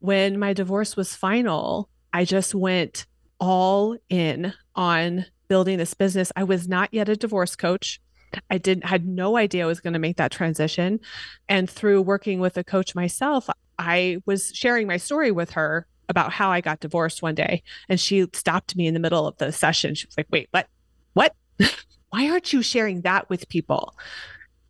when 0.00 0.38
my 0.38 0.52
divorce 0.52 0.96
was 0.96 1.14
final, 1.14 1.88
I 2.12 2.26
just 2.26 2.54
went 2.54 3.06
all 3.40 3.96
in 4.10 4.52
on 4.76 5.24
building 5.52 5.76
this 5.76 5.92
business. 5.92 6.32
I 6.34 6.44
was 6.44 6.66
not 6.66 6.88
yet 6.94 7.10
a 7.10 7.14
divorce 7.14 7.56
coach. 7.56 8.00
I 8.48 8.56
didn't 8.56 8.86
had 8.86 9.06
no 9.06 9.36
idea 9.36 9.64
I 9.64 9.66
was 9.66 9.80
going 9.80 9.92
to 9.92 9.98
make 9.98 10.16
that 10.16 10.32
transition. 10.32 10.98
And 11.46 11.68
through 11.68 12.00
working 12.00 12.40
with 12.40 12.56
a 12.56 12.64
coach 12.64 12.94
myself, 12.94 13.50
I 13.78 14.16
was 14.24 14.50
sharing 14.54 14.86
my 14.86 14.96
story 14.96 15.30
with 15.30 15.50
her 15.50 15.86
about 16.08 16.32
how 16.32 16.50
I 16.50 16.62
got 16.62 16.80
divorced 16.80 17.20
one 17.20 17.34
day. 17.34 17.62
And 17.90 18.00
she 18.00 18.26
stopped 18.32 18.76
me 18.76 18.86
in 18.86 18.94
the 18.94 19.00
middle 19.00 19.26
of 19.26 19.36
the 19.36 19.52
session. 19.52 19.94
She 19.94 20.06
was 20.06 20.16
like, 20.16 20.28
wait, 20.30 20.48
what? 20.52 20.68
What? 21.12 21.34
Why 22.08 22.30
aren't 22.30 22.54
you 22.54 22.62
sharing 22.62 23.02
that 23.02 23.28
with 23.28 23.46
people? 23.50 23.94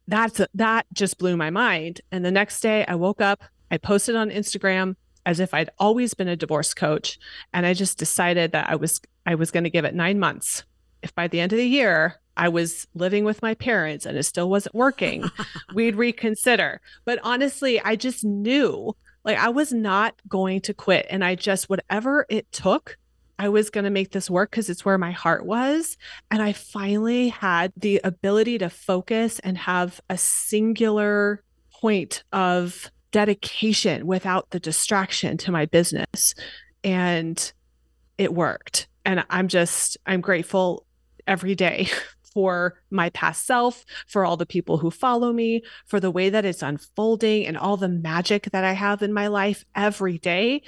That's 0.08 0.40
that 0.52 0.86
just 0.92 1.16
blew 1.16 1.36
my 1.36 1.50
mind. 1.50 2.00
And 2.10 2.24
the 2.24 2.32
next 2.32 2.58
day 2.58 2.84
I 2.88 2.96
woke 2.96 3.20
up, 3.20 3.44
I 3.70 3.78
posted 3.78 4.16
on 4.16 4.30
Instagram 4.30 4.96
as 5.24 5.38
if 5.38 5.54
I'd 5.54 5.70
always 5.78 6.12
been 6.12 6.26
a 6.26 6.34
divorce 6.34 6.74
coach. 6.74 7.20
And 7.52 7.64
I 7.64 7.72
just 7.72 7.98
decided 7.98 8.50
that 8.50 8.68
I 8.68 8.74
was 8.74 9.00
I 9.24 9.36
was 9.36 9.52
going 9.52 9.62
to 9.62 9.70
give 9.70 9.84
it 9.84 9.94
nine 9.94 10.18
months. 10.18 10.64
If 11.02 11.14
by 11.14 11.28
the 11.28 11.40
end 11.40 11.52
of 11.52 11.58
the 11.58 11.66
year 11.66 12.16
I 12.36 12.48
was 12.48 12.86
living 12.94 13.24
with 13.24 13.42
my 13.42 13.54
parents 13.54 14.06
and 14.06 14.16
it 14.16 14.22
still 14.24 14.48
wasn't 14.48 14.74
working, 14.74 15.24
we'd 15.74 15.96
reconsider. 15.96 16.80
But 17.04 17.18
honestly, 17.22 17.80
I 17.80 17.96
just 17.96 18.24
knew 18.24 18.94
like 19.24 19.38
I 19.38 19.50
was 19.50 19.72
not 19.72 20.14
going 20.28 20.60
to 20.62 20.74
quit. 20.74 21.06
And 21.10 21.24
I 21.24 21.34
just, 21.34 21.68
whatever 21.68 22.26
it 22.28 22.50
took, 22.52 22.96
I 23.38 23.48
was 23.48 23.70
going 23.70 23.84
to 23.84 23.90
make 23.90 24.10
this 24.12 24.30
work 24.30 24.50
because 24.50 24.70
it's 24.70 24.84
where 24.84 24.98
my 24.98 25.10
heart 25.10 25.44
was. 25.44 25.96
And 26.30 26.42
I 26.42 26.52
finally 26.52 27.28
had 27.28 27.72
the 27.76 28.00
ability 28.04 28.58
to 28.58 28.70
focus 28.70 29.38
and 29.40 29.58
have 29.58 30.00
a 30.08 30.16
singular 30.16 31.42
point 31.80 32.24
of 32.32 32.90
dedication 33.10 34.06
without 34.06 34.50
the 34.50 34.60
distraction 34.60 35.36
to 35.38 35.52
my 35.52 35.66
business. 35.66 36.34
And 36.84 37.52
it 38.18 38.32
worked. 38.32 38.88
And 39.04 39.24
I'm 39.30 39.48
just, 39.48 39.96
I'm 40.06 40.20
grateful 40.20 40.86
every 41.26 41.54
day 41.54 41.88
for 42.32 42.80
my 42.90 43.10
past 43.10 43.46
self, 43.46 43.84
for 44.06 44.24
all 44.24 44.36
the 44.36 44.46
people 44.46 44.78
who 44.78 44.90
follow 44.90 45.32
me, 45.32 45.62
for 45.86 46.00
the 46.00 46.10
way 46.10 46.30
that 46.30 46.44
it's 46.44 46.62
unfolding 46.62 47.46
and 47.46 47.58
all 47.58 47.76
the 47.76 47.88
magic 47.88 48.50
that 48.52 48.64
I 48.64 48.72
have 48.72 49.02
in 49.02 49.12
my 49.12 49.26
life 49.26 49.64
every 49.74 50.18
day. 50.18 50.62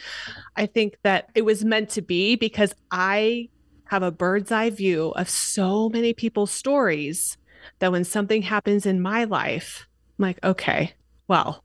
I 0.57 0.67
think 0.67 0.99
that 1.03 1.31
it 1.35 1.45
was 1.45 1.64
meant 1.64 1.90
to 1.90 2.03
be 2.03 2.37
because 2.37 2.75
I 2.90 3.49
have 3.87 4.03
a 4.03 4.11
bird's 4.11 4.53
eye 4.53 4.71
view 4.71 5.11
of 5.11 5.29
so 5.29 5.88
many 5.88 6.12
people's 6.12 6.51
stories 6.51 7.37
that 7.79 7.93
when 7.93 8.05
something 8.05 8.43
happens 8.43 8.87
in 8.87 9.01
my 9.01 9.25
life, 9.25 9.87
I'm 10.19 10.25
like, 10.25 10.38
okay, 10.45 10.95
well, 11.29 11.64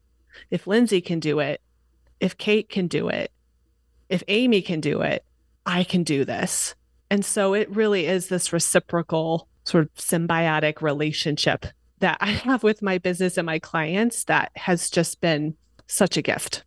if 0.50 0.66
Lindsay 0.66 1.00
can 1.00 1.20
do 1.20 1.40
it, 1.40 1.60
if 2.20 2.36
Kate 2.36 2.68
can 2.68 2.86
do 2.86 3.08
it, 3.08 3.30
if 4.08 4.22
Amy 4.28 4.62
can 4.62 4.80
do 4.80 5.02
it, 5.02 5.24
I 5.64 5.84
can 5.84 6.02
do 6.02 6.24
this. 6.24 6.74
And 7.10 7.24
so 7.24 7.54
it 7.54 7.68
really 7.74 8.06
is 8.06 8.28
this 8.28 8.52
reciprocal 8.52 9.48
sort 9.64 9.84
of 9.84 9.94
symbiotic 9.94 10.80
relationship 10.80 11.66
that 11.98 12.16
I 12.20 12.30
have 12.30 12.62
with 12.62 12.82
my 12.82 12.98
business 12.98 13.36
and 13.36 13.46
my 13.46 13.58
clients 13.58 14.24
that 14.24 14.52
has 14.56 14.88
just 14.88 15.20
been 15.20 15.56
such 15.86 16.16
a 16.16 16.22
gift. 16.22 16.64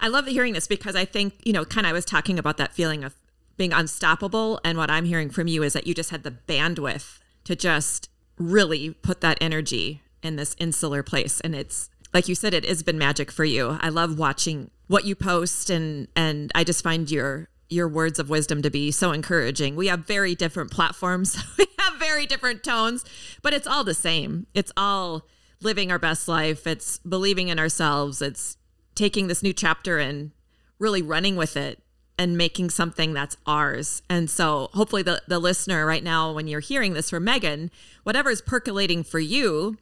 I 0.00 0.08
love 0.08 0.26
hearing 0.26 0.52
this 0.52 0.66
because 0.66 0.94
I 0.94 1.04
think, 1.04 1.34
you 1.44 1.52
know, 1.52 1.64
kind 1.64 1.86
of 1.86 1.90
I 1.90 1.92
was 1.92 2.04
talking 2.04 2.38
about 2.38 2.58
that 2.58 2.72
feeling 2.72 3.02
of 3.02 3.14
being 3.56 3.72
unstoppable. 3.72 4.60
And 4.64 4.76
what 4.76 4.90
I'm 4.90 5.04
hearing 5.04 5.30
from 5.30 5.46
you 5.46 5.62
is 5.62 5.72
that 5.72 5.86
you 5.86 5.94
just 5.94 6.10
had 6.10 6.22
the 6.22 6.32
bandwidth 6.32 7.20
to 7.44 7.56
just 7.56 8.10
really 8.36 8.90
put 8.90 9.20
that 9.20 9.38
energy 9.40 10.02
in 10.22 10.36
this 10.36 10.56
insular 10.58 11.02
place. 11.02 11.40
And 11.40 11.54
it's, 11.54 11.88
like 12.12 12.28
you 12.28 12.34
said, 12.34 12.54
it 12.54 12.64
has 12.66 12.82
been 12.82 12.98
magic 12.98 13.30
for 13.30 13.44
you. 13.44 13.78
I 13.80 13.88
love 13.88 14.18
watching 14.18 14.70
what 14.86 15.04
you 15.04 15.14
post 15.14 15.70
and, 15.70 16.08
and 16.14 16.50
I 16.54 16.64
just 16.64 16.82
find 16.82 17.10
your, 17.10 17.48
your 17.68 17.88
words 17.88 18.18
of 18.18 18.30
wisdom 18.30 18.62
to 18.62 18.70
be 18.70 18.90
so 18.90 19.12
encouraging. 19.12 19.76
We 19.76 19.86
have 19.88 20.06
very 20.06 20.34
different 20.34 20.70
platforms. 20.70 21.36
we 21.58 21.66
have 21.78 21.98
very 21.98 22.26
different 22.26 22.62
tones, 22.62 23.04
but 23.42 23.52
it's 23.52 23.66
all 23.66 23.84
the 23.84 23.94
same. 23.94 24.46
It's 24.54 24.72
all 24.76 25.26
living 25.60 25.90
our 25.90 25.98
best 25.98 26.28
life. 26.28 26.66
It's 26.66 26.98
believing 26.98 27.48
in 27.48 27.58
ourselves. 27.58 28.20
It's 28.20 28.56
taking 28.94 29.26
this 29.26 29.42
new 29.42 29.52
chapter 29.52 29.98
and 29.98 30.30
really 30.78 31.02
running 31.02 31.36
with 31.36 31.56
it 31.56 31.80
and 32.18 32.38
making 32.38 32.70
something 32.70 33.12
that's 33.12 33.36
ours. 33.46 34.02
And 34.08 34.30
so 34.30 34.68
hopefully 34.72 35.02
the, 35.02 35.22
the 35.26 35.38
listener 35.38 35.84
right 35.84 36.04
now, 36.04 36.32
when 36.32 36.46
you're 36.46 36.60
hearing 36.60 36.92
this 36.92 37.10
from 37.10 37.24
Meagan, 37.24 37.70
whatever 38.04 38.30
is 38.30 38.40
percolating 38.40 39.02
for 39.02 39.18
you 39.18 39.78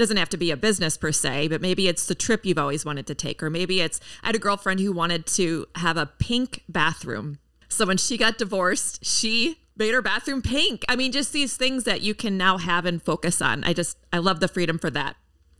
doesn't 0.00 0.16
have 0.16 0.28
to 0.30 0.36
be 0.36 0.50
a 0.50 0.56
business 0.56 0.96
per 0.96 1.12
se, 1.12 1.48
but 1.48 1.60
maybe 1.60 1.86
it's 1.86 2.06
the 2.06 2.14
trip 2.14 2.44
you've 2.44 2.58
always 2.58 2.84
wanted 2.84 3.06
to 3.06 3.14
take. 3.14 3.42
Or 3.42 3.50
maybe 3.50 3.80
it's, 3.80 4.00
I 4.22 4.28
had 4.28 4.34
a 4.34 4.40
girlfriend 4.40 4.80
who 4.80 4.92
wanted 4.92 5.26
to 5.26 5.66
have 5.76 5.96
a 5.96 6.06
pink 6.06 6.64
bathroom. 6.68 7.38
So 7.68 7.86
when 7.86 7.98
she 7.98 8.16
got 8.16 8.38
divorced, 8.38 9.04
she 9.04 9.60
made 9.76 9.94
her 9.94 10.02
bathroom 10.02 10.42
pink. 10.42 10.84
I 10.88 10.96
mean, 10.96 11.12
just 11.12 11.32
these 11.32 11.56
things 11.56 11.84
that 11.84 12.00
you 12.00 12.14
can 12.14 12.36
now 12.36 12.58
have 12.58 12.84
and 12.84 13.02
focus 13.02 13.40
on. 13.40 13.62
I 13.62 13.72
just, 13.72 13.96
I 14.12 14.18
love 14.18 14.40
the 14.40 14.48
freedom 14.48 14.78
for 14.78 14.90
that. 14.90 15.16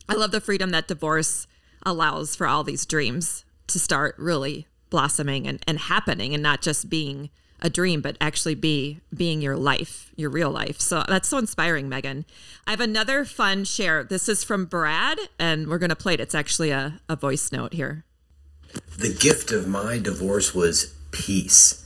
I 0.09 0.15
love 0.15 0.31
the 0.31 0.41
freedom 0.41 0.71
that 0.71 0.87
divorce 0.87 1.47
allows 1.83 2.35
for 2.35 2.47
all 2.47 2.63
these 2.63 2.85
dreams 2.85 3.45
to 3.67 3.79
start 3.79 4.15
really 4.17 4.67
blossoming 4.89 5.47
and, 5.47 5.63
and 5.67 5.79
happening 5.79 6.33
and 6.33 6.43
not 6.43 6.61
just 6.61 6.89
being 6.89 7.29
a 7.61 7.69
dream, 7.69 8.01
but 8.01 8.17
actually 8.19 8.55
be 8.55 8.99
being 9.13 9.41
your 9.41 9.55
life, 9.55 10.11
your 10.15 10.29
real 10.29 10.49
life. 10.49 10.79
So 10.79 11.03
that's 11.07 11.27
so 11.27 11.37
inspiring, 11.37 11.89
Meagan. 11.89 12.25
I 12.65 12.71
have 12.71 12.81
another 12.81 13.25
fun 13.25 13.65
share. 13.65 14.03
This 14.03 14.27
is 14.27 14.43
from 14.43 14.65
Brad, 14.65 15.17
and 15.39 15.67
we're 15.67 15.77
going 15.77 15.89
to 15.89 15.95
play 15.95 16.13
it. 16.13 16.19
It's 16.19 16.35
actually 16.35 16.71
a, 16.71 16.99
a 17.07 17.15
voice 17.15 17.51
note 17.51 17.73
here. 17.73 18.03
The 18.97 19.13
gift 19.13 19.51
of 19.51 19.67
my 19.67 19.99
divorce 19.99 20.55
was 20.55 20.95
peace. 21.11 21.85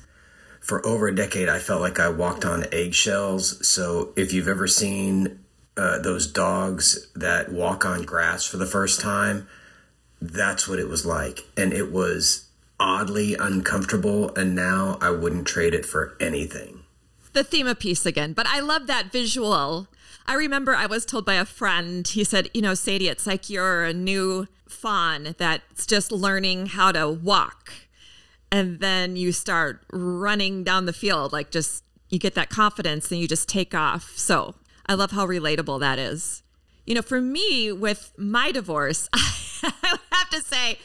For 0.59 0.85
over 0.85 1.07
a 1.07 1.15
decade, 1.15 1.49
I 1.49 1.59
felt 1.59 1.81
like 1.81 1.99
I 1.99 2.09
walked 2.09 2.45
on 2.45 2.65
eggshells. 2.71 3.67
So 3.67 4.13
if 4.15 4.33
you've 4.33 4.47
ever 4.47 4.67
seen 4.67 5.39
uh, 5.77 5.99
those 5.99 6.25
dogs 6.25 7.07
that 7.15 7.51
walk 7.51 7.85
on 7.85 8.03
grass 8.03 8.45
for 8.45 8.57
the 8.57 8.65
first 8.65 8.99
time, 8.99 9.47
that's 10.21 10.67
what 10.67 10.79
it 10.79 10.87
was 10.87 11.05
like. 11.05 11.45
And 11.55 11.73
it 11.73 11.91
was 11.91 12.44
oddly 12.79 13.35
uncomfortable. 13.35 14.33
And 14.35 14.55
now 14.55 14.97
I 15.01 15.11
wouldn't 15.11 15.47
trade 15.47 15.73
it 15.73 15.85
for 15.85 16.15
anything. 16.19 16.81
The 17.33 17.43
theme 17.43 17.67
of 17.67 17.79
peace 17.79 18.05
again. 18.05 18.33
But 18.33 18.47
I 18.47 18.59
love 18.59 18.87
that 18.87 19.11
visual. 19.11 19.87
I 20.27 20.33
remember 20.33 20.73
I 20.73 20.85
was 20.85 21.05
told 21.05 21.25
by 21.25 21.35
a 21.35 21.45
friend, 21.45 22.07
he 22.07 22.23
said, 22.23 22.49
You 22.53 22.61
know, 22.61 22.73
Sadie, 22.73 23.09
it's 23.09 23.27
like 23.27 23.49
you're 23.49 23.83
a 23.83 23.93
new 23.93 24.47
fawn 24.67 25.35
that's 25.37 25.85
just 25.85 26.11
learning 26.11 26.67
how 26.67 26.91
to 26.91 27.09
walk. 27.09 27.73
And 28.51 28.79
then 28.79 29.15
you 29.15 29.31
start 29.31 29.81
running 29.91 30.63
down 30.63 30.85
the 30.85 30.93
field, 30.93 31.33
like 31.33 31.51
just 31.51 31.83
you 32.09 32.19
get 32.19 32.35
that 32.35 32.49
confidence 32.49 33.11
and 33.11 33.19
you 33.19 33.27
just 33.27 33.49
take 33.49 33.75
off. 33.75 34.13
So 34.15 34.55
I 34.85 34.93
love 34.93 35.11
how 35.11 35.25
relatable 35.27 35.79
that 35.79 35.99
is. 35.99 36.43
You 36.85 36.95
know, 36.95 37.01
for 37.01 37.19
me, 37.19 37.71
with 37.71 38.13
my 38.17 38.51
divorce, 38.51 39.09
I 39.13 39.97
have 40.11 40.29
to 40.29 40.41
say, 40.41 40.77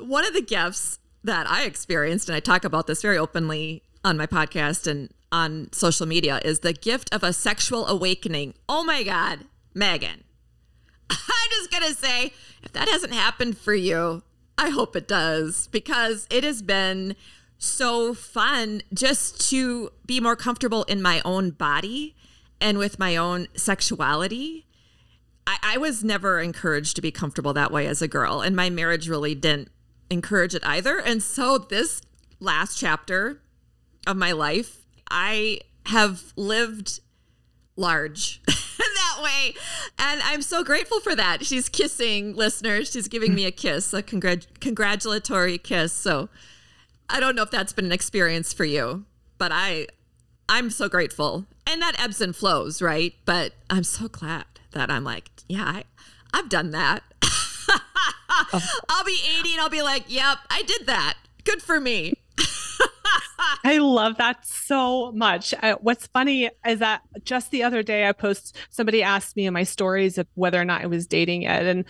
one 0.00 0.26
of 0.26 0.34
the 0.34 0.42
gifts 0.42 0.98
that 1.24 1.48
I 1.48 1.64
experienced, 1.64 2.28
and 2.28 2.36
I 2.36 2.40
talk 2.40 2.64
about 2.64 2.86
this 2.86 3.02
very 3.02 3.18
openly 3.18 3.82
on 4.04 4.16
my 4.16 4.26
podcast 4.26 4.86
and 4.86 5.12
on 5.32 5.68
social 5.72 6.06
media, 6.06 6.40
is 6.44 6.60
the 6.60 6.72
gift 6.72 7.12
of 7.14 7.22
a 7.22 7.32
sexual 7.32 7.86
awakening. 7.86 8.54
Oh 8.68 8.82
my 8.82 9.02
God, 9.02 9.40
Meagan. 9.74 10.24
I'm 11.10 11.50
just 11.50 11.70
going 11.70 11.84
to 11.84 11.94
say, 11.94 12.32
if 12.62 12.72
that 12.72 12.88
hasn't 12.88 13.12
happened 13.12 13.58
for 13.58 13.74
you, 13.74 14.22
I 14.56 14.70
hope 14.70 14.96
it 14.96 15.08
does 15.08 15.68
because 15.68 16.26
it 16.30 16.44
has 16.44 16.62
been 16.62 17.16
so 17.58 18.14
fun 18.14 18.82
just 18.92 19.50
to 19.50 19.90
be 20.06 20.20
more 20.20 20.36
comfortable 20.36 20.84
in 20.84 21.02
my 21.02 21.20
own 21.24 21.50
body 21.50 22.16
and 22.60 22.78
with 22.78 22.98
my 22.98 23.16
own 23.16 23.48
sexuality. 23.54 24.66
I, 25.46 25.56
I, 25.62 25.78
was 25.78 26.04
never 26.04 26.40
encouraged 26.40 26.96
to 26.96 27.02
be 27.02 27.10
comfortable 27.10 27.52
that 27.54 27.72
way 27.72 27.86
as 27.86 28.02
a 28.02 28.08
girl, 28.08 28.40
and 28.40 28.54
my 28.54 28.70
marriage 28.70 29.08
really 29.08 29.34
didn't 29.34 29.70
encourage 30.10 30.54
it 30.54 30.64
either. 30.66 30.98
And 30.98 31.22
so, 31.22 31.58
this 31.58 32.02
last 32.40 32.78
chapter 32.78 33.40
of 34.06 34.16
my 34.16 34.32
life, 34.32 34.78
I 35.10 35.60
have 35.86 36.32
lived 36.36 37.00
large 37.76 38.42
that 38.46 39.22
way. 39.22 39.54
And 39.98 40.20
I'm 40.24 40.42
so 40.42 40.62
grateful 40.62 41.00
for 41.00 41.14
that. 41.16 41.44
She's 41.44 41.68
kissing 41.68 42.34
listeners. 42.34 42.90
She's 42.90 43.08
giving 43.08 43.34
me 43.34 43.46
a 43.46 43.50
kiss, 43.50 43.92
a 43.92 44.02
congr- 44.02 44.46
congratulatory 44.60 45.58
kiss. 45.58 45.92
So 45.92 46.28
I 47.08 47.20
don't 47.20 47.34
know 47.34 47.42
if 47.42 47.50
that's 47.50 47.72
been 47.72 47.86
an 47.86 47.92
experience 47.92 48.52
for 48.52 48.64
you, 48.64 49.04
but 49.38 49.50
I 49.52 49.86
I'm 50.48 50.70
so 50.70 50.88
grateful. 50.88 51.46
And 51.66 51.80
that 51.80 52.00
ebbs 52.00 52.20
and 52.20 52.34
flows, 52.34 52.82
right? 52.82 53.14
But 53.24 53.52
I'm 53.70 53.84
so 53.84 54.08
glad 54.08 54.44
that 54.72 54.90
I'm 54.90 55.04
like, 55.04 55.30
yeah, 55.48 55.64
I, 55.64 55.84
I've 56.34 56.48
done 56.48 56.70
that. 56.72 57.02
I'll 58.88 59.04
be 59.04 59.18
80 59.40 59.52
and 59.52 59.60
I'll 59.60 59.68
be 59.68 59.82
like, 59.82 60.04
yep, 60.08 60.38
I 60.50 60.62
did 60.62 60.86
that. 60.86 61.16
Good 61.44 61.62
for 61.62 61.80
me. 61.80 62.14
I 63.64 63.78
love 63.78 64.16
that 64.18 64.46
so 64.46 65.12
much. 65.12 65.54
Uh, 65.62 65.76
what's 65.80 66.06
funny 66.06 66.50
is 66.66 66.78
that 66.78 67.02
just 67.24 67.50
the 67.50 67.62
other 67.62 67.82
day 67.82 68.06
I 68.06 68.12
post 68.12 68.56
somebody 68.70 69.02
asked 69.02 69.36
me 69.36 69.46
in 69.46 69.54
my 69.54 69.64
stories 69.64 70.18
of 70.18 70.26
whether 70.34 70.60
or 70.60 70.64
not 70.64 70.82
I 70.82 70.86
was 70.86 71.06
dating 71.06 71.42
yet 71.42 71.64
and 71.64 71.84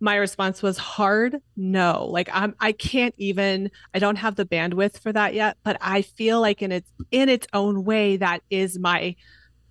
my 0.00 0.16
response 0.16 0.62
was 0.62 0.78
hard 0.78 1.40
no 1.56 2.06
like 2.08 2.28
i'm 2.32 2.54
i 2.60 2.72
can't 2.72 3.14
even 3.18 3.70
i 3.94 3.98
don't 3.98 4.16
have 4.16 4.36
the 4.36 4.44
bandwidth 4.44 4.98
for 4.98 5.12
that 5.12 5.34
yet 5.34 5.56
but 5.64 5.76
i 5.80 6.02
feel 6.02 6.40
like 6.40 6.62
in 6.62 6.70
its 6.70 6.90
in 7.10 7.28
its 7.28 7.46
own 7.52 7.84
way 7.84 8.16
that 8.16 8.42
is 8.50 8.78
my 8.78 9.14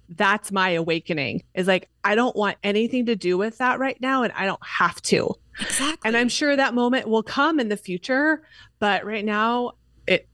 that's 0.10 0.52
my 0.52 0.72
awakening 0.72 1.44
is 1.54 1.68
like 1.68 1.90
i 2.04 2.16
don't 2.16 2.36
want 2.36 2.58
anything 2.64 3.06
to 3.06 3.16
do 3.16 3.38
with 3.38 3.58
that 3.58 3.80
right 3.80 4.00
now 4.02 4.24
and 4.24 4.34
i 4.36 4.46
don't 4.46 4.66
have 4.66 5.02
to 5.02 5.34
exactly 5.60 6.08
and 6.08 6.18
i'm 6.18 6.30
sure 6.30 6.56
that 6.56 6.74
moment 6.74 7.08
will 7.08 7.24
come 7.24 7.60
in 7.60 7.70
the 7.70 7.78
future 7.78 8.42
but 8.80 9.06
right 9.06 9.26
now 9.26 9.72
it 10.08 10.28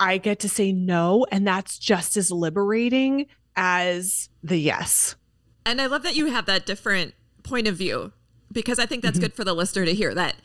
i 0.00 0.18
get 0.18 0.38
to 0.38 0.48
say 0.48 0.72
no 0.72 1.26
and 1.30 1.46
that's 1.46 1.78
just 1.78 2.16
as 2.16 2.30
liberating 2.30 3.26
as 3.56 4.28
the 4.42 4.56
yes 4.56 5.16
and 5.66 5.80
i 5.80 5.86
love 5.86 6.02
that 6.02 6.16
you 6.16 6.26
have 6.26 6.46
that 6.46 6.64
different 6.64 7.14
point 7.42 7.66
of 7.66 7.76
view 7.76 8.12
because 8.52 8.78
I 8.78 8.86
think 8.86 9.02
that's 9.02 9.18
mm-hmm. 9.18 9.26
good 9.26 9.34
for 9.34 9.44
the 9.44 9.54
listener 9.54 9.84
to 9.84 9.94
hear 9.94 10.14
that 10.14 10.36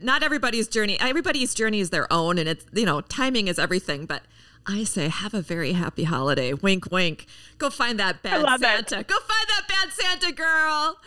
not 0.00 0.22
everybody's 0.22 0.68
journey, 0.68 0.98
everybody's 1.00 1.54
journey 1.54 1.80
is 1.80 1.90
their 1.90 2.12
own 2.12 2.38
and 2.38 2.48
it's, 2.48 2.66
you 2.72 2.84
know, 2.84 3.00
timing 3.00 3.48
is 3.48 3.58
everything. 3.58 4.06
But 4.06 4.22
I 4.66 4.84
say, 4.84 5.08
have 5.08 5.34
a 5.34 5.42
very 5.42 5.72
happy 5.72 6.04
holiday. 6.04 6.54
Wink, 6.54 6.90
wink. 6.90 7.26
Go 7.58 7.68
find 7.68 7.98
that 7.98 8.22
bad 8.22 8.40
Santa. 8.60 9.00
It. 9.00 9.08
Go 9.08 9.16
find 9.18 9.48
that 9.48 9.68
bad 9.68 9.92
Santa 9.92 10.32
girl 10.32 10.98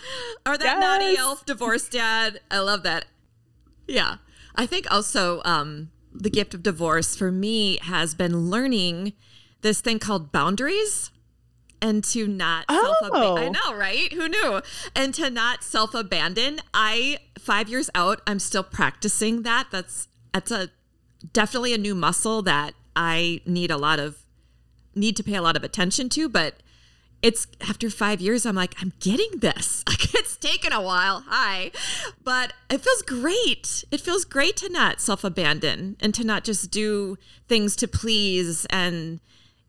or 0.45 0.57
that 0.57 0.63
yes. 0.63 0.79
naughty 0.79 1.17
elf 1.17 1.45
divorced 1.45 1.91
dad. 1.91 2.39
I 2.51 2.59
love 2.59 2.83
that. 2.83 3.05
Yeah. 3.87 4.17
I 4.55 4.65
think 4.65 4.91
also 4.91 5.41
um, 5.43 5.89
the 6.13 6.29
gift 6.29 6.53
of 6.53 6.61
divorce 6.61 7.15
for 7.15 7.31
me 7.31 7.77
has 7.81 8.13
been 8.13 8.49
learning 8.51 9.13
this 9.61 9.81
thing 9.81 9.97
called 9.97 10.31
boundaries 10.31 11.11
and 11.81 12.03
to 12.03 12.27
not 12.27 12.65
oh. 12.69 12.95
self 13.01 13.11
I 13.13 13.49
know, 13.49 13.73
right? 13.73 14.11
Who 14.13 14.27
knew? 14.27 14.61
And 14.95 15.13
to 15.15 15.29
not 15.29 15.63
self 15.63 15.93
abandon. 15.93 16.59
I 16.73 17.19
5 17.39 17.69
years 17.69 17.89
out, 17.95 18.21
I'm 18.27 18.39
still 18.39 18.63
practicing 18.63 19.43
that. 19.43 19.67
That's 19.71 20.07
that's 20.33 20.51
a 20.51 20.69
definitely 21.33 21.73
a 21.73 21.77
new 21.77 21.95
muscle 21.95 22.41
that 22.43 22.73
I 22.97 23.41
need 23.45 23.69
a 23.69 23.77
lot 23.77 23.99
of 23.99 24.17
need 24.95 25.15
to 25.17 25.23
pay 25.23 25.35
a 25.35 25.41
lot 25.43 25.55
of 25.55 25.63
attention 25.63 26.09
to, 26.09 26.27
but 26.27 26.55
it's 27.21 27.45
after 27.61 27.89
5 27.89 28.19
years 28.19 28.45
I'm 28.45 28.55
like 28.55 28.75
I'm 28.81 28.91
getting 28.99 29.29
this. 29.37 29.83
Like 29.97 30.13
it's 30.13 30.37
taken 30.37 30.71
a 30.73 30.81
while. 30.81 31.23
Hi. 31.27 31.71
But 32.23 32.53
it 32.69 32.81
feels 32.81 33.01
great. 33.01 33.83
It 33.91 34.01
feels 34.01 34.25
great 34.25 34.57
to 34.57 34.69
not 34.69 34.99
self 34.99 35.23
abandon 35.23 35.95
and 35.99 36.13
to 36.15 36.23
not 36.23 36.43
just 36.43 36.71
do 36.71 37.17
things 37.47 37.75
to 37.77 37.87
please 37.87 38.65
and 38.69 39.19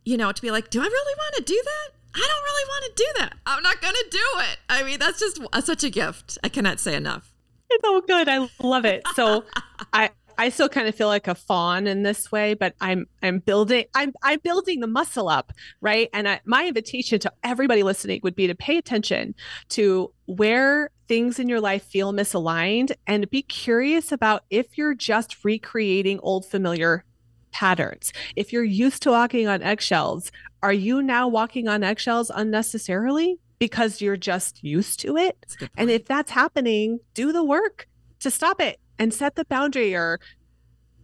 you 0.04 0.16
know, 0.16 0.32
to 0.32 0.42
be 0.42 0.50
like, 0.50 0.70
do 0.70 0.80
I 0.80 0.84
really 0.84 1.14
want 1.18 1.34
to 1.36 1.42
do 1.42 1.62
that? 1.62 1.88
I 2.14 2.26
don't 2.26 2.42
really 2.44 2.64
want 2.68 2.84
to 2.84 3.02
do 3.02 3.12
that. 3.18 3.34
I'm 3.46 3.62
not 3.62 3.80
going 3.82 3.94
to 3.94 4.06
do 4.10 4.26
it. 4.50 4.58
I 4.70 4.82
mean, 4.82 4.98
that's 4.98 5.20
just 5.20 5.40
such 5.66 5.84
a 5.84 5.90
gift. 5.90 6.38
I 6.42 6.48
cannot 6.48 6.80
say 6.80 6.94
enough. 6.94 7.34
It's 7.70 7.84
so 7.84 8.00
good. 8.00 8.28
I 8.28 8.48
love 8.62 8.86
it. 8.86 9.02
So 9.14 9.44
I 9.92 10.10
I 10.38 10.50
still 10.50 10.68
kind 10.68 10.86
of 10.86 10.94
feel 10.94 11.08
like 11.08 11.26
a 11.26 11.34
fawn 11.34 11.88
in 11.88 12.04
this 12.04 12.30
way, 12.30 12.54
but 12.54 12.74
I'm 12.80 13.06
I'm 13.22 13.40
building 13.40 13.86
I'm 13.94 14.14
I'm 14.22 14.38
building 14.38 14.78
the 14.78 14.86
muscle 14.86 15.28
up, 15.28 15.52
right? 15.80 16.08
And 16.14 16.28
I, 16.28 16.40
my 16.44 16.68
invitation 16.68 17.18
to 17.20 17.32
everybody 17.42 17.82
listening 17.82 18.20
would 18.22 18.36
be 18.36 18.46
to 18.46 18.54
pay 18.54 18.78
attention 18.78 19.34
to 19.70 20.12
where 20.26 20.90
things 21.08 21.40
in 21.40 21.48
your 21.48 21.60
life 21.60 21.82
feel 21.82 22.12
misaligned 22.12 22.92
and 23.06 23.28
be 23.30 23.42
curious 23.42 24.12
about 24.12 24.44
if 24.48 24.78
you're 24.78 24.94
just 24.94 25.44
recreating 25.44 26.20
old 26.20 26.46
familiar 26.46 27.04
patterns. 27.50 28.12
If 28.36 28.52
you're 28.52 28.62
used 28.62 29.02
to 29.02 29.10
walking 29.10 29.48
on 29.48 29.62
eggshells, 29.62 30.30
are 30.62 30.72
you 30.72 31.02
now 31.02 31.26
walking 31.26 31.66
on 31.66 31.82
eggshells 31.82 32.30
unnecessarily 32.32 33.38
because 33.58 34.00
you're 34.00 34.16
just 34.16 34.62
used 34.62 35.00
to 35.00 35.16
it? 35.16 35.56
And 35.76 35.90
if 35.90 36.04
that's 36.04 36.30
happening, 36.30 37.00
do 37.14 37.32
the 37.32 37.42
work 37.42 37.88
to 38.20 38.30
stop 38.30 38.60
it 38.60 38.78
and 38.98 39.12
set 39.12 39.36
the 39.36 39.44
boundary 39.44 39.94
or 39.94 40.20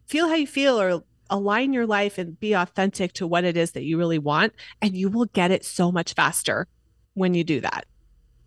feel 0.06 0.28
how 0.28 0.34
you 0.34 0.46
feel 0.46 0.80
or 0.80 1.02
align 1.30 1.72
your 1.72 1.86
life 1.86 2.18
and 2.18 2.38
be 2.38 2.52
authentic 2.52 3.12
to 3.14 3.26
what 3.26 3.44
it 3.44 3.56
is 3.56 3.72
that 3.72 3.84
you 3.84 3.96
really 3.96 4.18
want. 4.18 4.52
And 4.82 4.96
you 4.96 5.08
will 5.08 5.26
get 5.26 5.50
it 5.50 5.64
so 5.64 5.90
much 5.90 6.14
faster 6.14 6.68
when 7.14 7.34
you 7.34 7.44
do 7.44 7.60
that. 7.60 7.86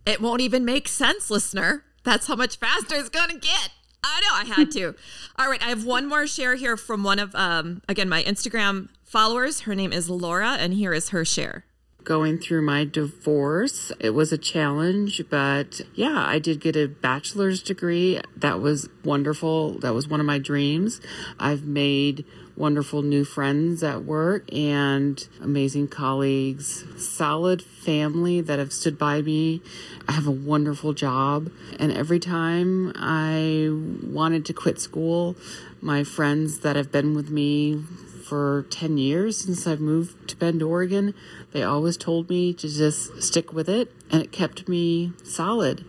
It 0.05 0.21
won't 0.21 0.41
even 0.41 0.63
make 0.63 0.87
sense, 0.87 1.29
listener. 1.29 1.83
That's 2.03 2.27
how 2.27 2.35
much 2.35 2.57
faster 2.57 2.95
it's 2.95 3.09
going 3.09 3.29
to 3.29 3.37
get. 3.37 3.71
I 4.03 4.21
know 4.21 4.53
I 4.53 4.55
had 4.55 4.71
to. 4.71 4.95
All 5.37 5.49
right, 5.49 5.61
I 5.61 5.69
have 5.69 5.83
one 5.83 6.07
more 6.07 6.27
share 6.27 6.55
here 6.55 6.77
from 6.77 7.03
one 7.03 7.19
of 7.19 7.35
um 7.35 7.81
again 7.89 8.07
my 8.07 8.23
Instagram 8.23 8.89
followers. 9.03 9.61
Her 9.61 9.75
name 9.75 9.91
is 9.91 10.09
Laura 10.09 10.51
and 10.51 10.73
here 10.73 10.93
is 10.93 11.09
her 11.09 11.25
share 11.25 11.65
going 12.07 12.39
through 12.39 12.61
my 12.61 12.85
divorce. 12.85 13.91
It 13.99 14.11
was 14.11 14.31
a 14.31 14.37
challenge, 14.37 15.21
but 15.29 15.81
yeah, 15.93 16.23
I 16.25 16.39
did 16.39 16.61
get 16.61 16.77
a 16.77 16.87
bachelor's 16.87 17.61
degree. 17.61 18.21
That 18.33 18.61
was 18.61 18.87
wonderful. 19.03 19.77
That 19.79 19.93
was 19.93 20.07
one 20.07 20.21
of 20.21 20.25
my 20.25 20.39
dreams. 20.39 21.01
I've 21.37 21.65
made 21.65 22.23
wonderful 22.57 23.03
new 23.03 23.23
friends 23.23 23.83
at 23.83 24.03
work 24.03 24.51
and 24.51 25.27
amazing 25.41 25.87
colleagues, 25.87 26.83
solid 26.97 27.61
family 27.61 28.41
that 28.41 28.57
have 28.57 28.73
stood 28.73 28.97
by 28.97 29.21
me. 29.21 29.61
I 30.07 30.13
have 30.13 30.27
a 30.27 30.31
wonderful 30.31 30.93
job. 30.93 31.51
And 31.79 31.91
every 31.91 32.19
time 32.19 32.91
I 32.95 33.69
wanted 34.03 34.43
to 34.45 34.53
quit 34.53 34.81
school, 34.81 35.35
my 35.81 36.03
friends 36.03 36.59
that 36.59 36.75
have 36.75 36.91
been 36.91 37.13
with 37.13 37.29
me 37.29 37.83
for 38.27 38.65
10 38.71 38.97
years 38.97 39.37
since 39.37 39.65
I've 39.67 39.79
moved 39.79 40.27
to 40.29 40.35
Bend, 40.35 40.61
Oregon. 40.61 41.13
They 41.53 41.63
always 41.63 41.95
told 41.95 42.29
me 42.29 42.53
to 42.55 42.67
just 42.67 43.21
stick 43.21 43.53
with 43.53 43.69
it, 43.69 43.91
and 44.11 44.21
it 44.21 44.31
kept 44.31 44.67
me 44.67 45.13
solid. 45.23 45.85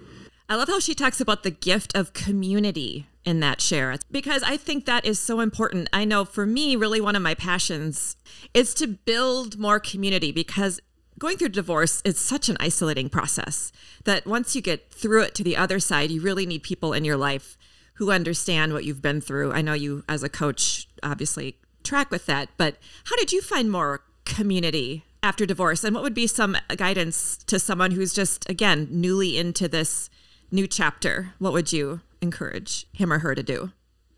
I 0.50 0.56
love 0.56 0.68
how 0.68 0.80
she 0.80 0.94
talks 0.94 1.20
about 1.20 1.42
the 1.42 1.50
gift 1.50 1.94
of 1.94 2.14
community 2.14 3.06
in 3.22 3.40
that 3.40 3.60
share 3.60 3.94
because 4.10 4.42
I 4.42 4.56
think 4.56 4.86
that 4.86 5.04
is 5.04 5.20
so 5.20 5.40
important. 5.40 5.90
I 5.92 6.06
know 6.06 6.24
for 6.24 6.46
me, 6.46 6.74
really 6.74 7.02
one 7.02 7.14
of 7.14 7.20
my 7.20 7.34
passions 7.34 8.16
is 8.54 8.72
to 8.74 8.86
build 8.86 9.58
more 9.58 9.78
community 9.78 10.32
because 10.32 10.80
going 11.18 11.36
through 11.36 11.50
divorce 11.50 12.00
is 12.02 12.18
such 12.18 12.48
an 12.48 12.56
isolating 12.60 13.10
process 13.10 13.72
that 14.04 14.26
once 14.26 14.56
you 14.56 14.62
get 14.62 14.90
through 14.90 15.20
it 15.20 15.34
to 15.34 15.44
the 15.44 15.56
other 15.56 15.78
side, 15.78 16.10
you 16.10 16.22
really 16.22 16.46
need 16.46 16.62
people 16.62 16.94
in 16.94 17.04
your 17.04 17.18
life 17.18 17.58
who 17.94 18.10
understand 18.10 18.72
what 18.72 18.84
you've 18.84 19.02
been 19.02 19.20
through. 19.20 19.52
I 19.52 19.60
know 19.60 19.74
you, 19.74 20.02
as 20.08 20.22
a 20.22 20.30
coach, 20.30 20.88
obviously 21.02 21.58
track 21.84 22.10
with 22.10 22.24
that. 22.24 22.48
But 22.56 22.76
how 23.04 23.16
did 23.16 23.32
you 23.32 23.42
find 23.42 23.70
more 23.70 24.02
community 24.24 25.04
after 25.22 25.44
divorce? 25.44 25.84
And 25.84 25.94
what 25.94 26.04
would 26.04 26.14
be 26.14 26.26
some 26.26 26.56
guidance 26.76 27.36
to 27.48 27.58
someone 27.58 27.90
who's 27.90 28.14
just, 28.14 28.48
again, 28.48 28.88
newly 28.90 29.36
into 29.36 29.68
this 29.68 30.08
new 30.50 30.66
chapter? 30.66 31.34
What 31.38 31.52
would 31.52 31.72
you 31.72 32.00
encourage 32.20 32.86
him 32.92 33.12
or 33.12 33.18
her 33.20 33.34
to 33.34 33.42
do? 33.42 33.72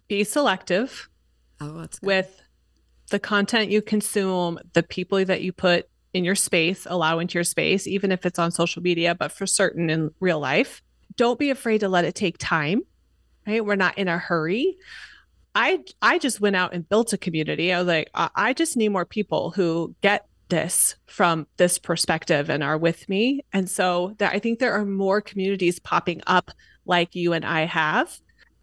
Be 0.09 0.25
selective 0.25 1.09
oh, 1.61 1.81
that's 1.81 2.01
with 2.03 2.43
the 3.11 3.19
content 3.19 3.71
you 3.71 3.83
consume, 3.83 4.59
the 4.73 4.83
people 4.83 5.25
that 5.25 5.43
you 5.43 5.53
put 5.53 5.89
in 6.13 6.25
your 6.25 6.35
space, 6.35 6.87
allow 6.89 7.19
into 7.19 7.35
your 7.35 7.45
space, 7.45 7.87
even 7.87 8.11
if 8.11 8.27
it's 8.27 8.39
on 8.39 8.51
social 8.51 8.83
media, 8.83 9.15
but 9.15 9.33
for 9.33 9.47
certain 9.47 9.91
in 9.91 10.11
real 10.21 10.41
life. 10.41 10.83
Don't 11.17 11.39
be 11.39 11.51
afraid 11.51 11.81
to 11.81 11.89
let 11.89 12.05
it 12.05 12.15
take 12.15 12.39
time, 12.39 12.83
right? 13.47 13.65
We're 13.65 13.77
not 13.77 13.99
in 13.99 14.09
a 14.09 14.19
hurry. 14.19 14.77
I 15.55 15.81
I 16.01 16.19
just 16.19 16.41
went 16.41 16.57
out 16.57 16.73
and 16.73 16.89
built 16.89 17.13
a 17.13 17.19
community. 17.19 17.73
I 17.73 17.79
was 17.79 17.89
like, 17.89 18.11
I, 18.15 18.31
I 18.35 18.53
just 18.53 18.77
need 18.77 18.91
more 18.91 19.05
people 19.05 19.51
who 19.51 19.95
get 20.01 20.27
this 20.51 20.97
from 21.07 21.47
this 21.57 21.79
perspective 21.79 22.51
and 22.51 22.63
are 22.63 22.79
with 22.79 23.09
me. 23.09 23.45
And 23.53 23.71
so 23.71 24.15
there, 24.19 24.31
I 24.31 24.39
think 24.39 24.59
there 24.59 24.73
are 24.73 24.85
more 24.85 25.21
communities 25.21 25.79
popping 25.79 26.21
up 26.27 26.51
like 26.85 27.15
you 27.15 27.33
and 27.33 27.45
I 27.45 27.63
have. 27.63 28.21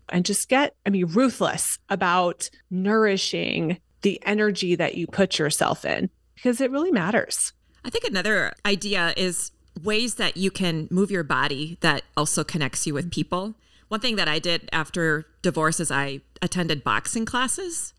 And 0.09 0.23
just 0.23 0.47
get, 0.47 0.75
I 0.85 0.89
mean, 0.89 1.07
ruthless 1.07 1.79
about 1.89 2.49
nourishing 2.69 3.79
the 4.03 4.21
energy 4.25 4.75
that 4.75 4.95
you 4.95 5.07
put 5.07 5.37
yourself 5.37 5.83
in 5.83 6.09
because 6.35 6.61
it 6.61 6.71
really 6.71 6.91
matters. 6.91 7.51
I 7.83 7.89
think 7.89 8.05
another 8.05 8.53
idea 8.65 9.13
is 9.17 9.51
ways 9.83 10.15
that 10.15 10.37
you 10.37 10.51
can 10.51 10.87
move 10.91 11.11
your 11.11 11.23
body 11.23 11.77
that 11.81 12.03
also 12.15 12.43
connects 12.43 12.87
you 12.87 12.93
with 12.93 13.11
people. 13.11 13.55
One 13.87 13.99
thing 13.99 14.15
that 14.17 14.27
I 14.27 14.39
did 14.39 14.69
after 14.71 15.25
divorce 15.41 15.79
is 15.79 15.91
I 15.91 16.21
attended 16.41 16.83
boxing 16.83 17.25
classes. 17.25 17.93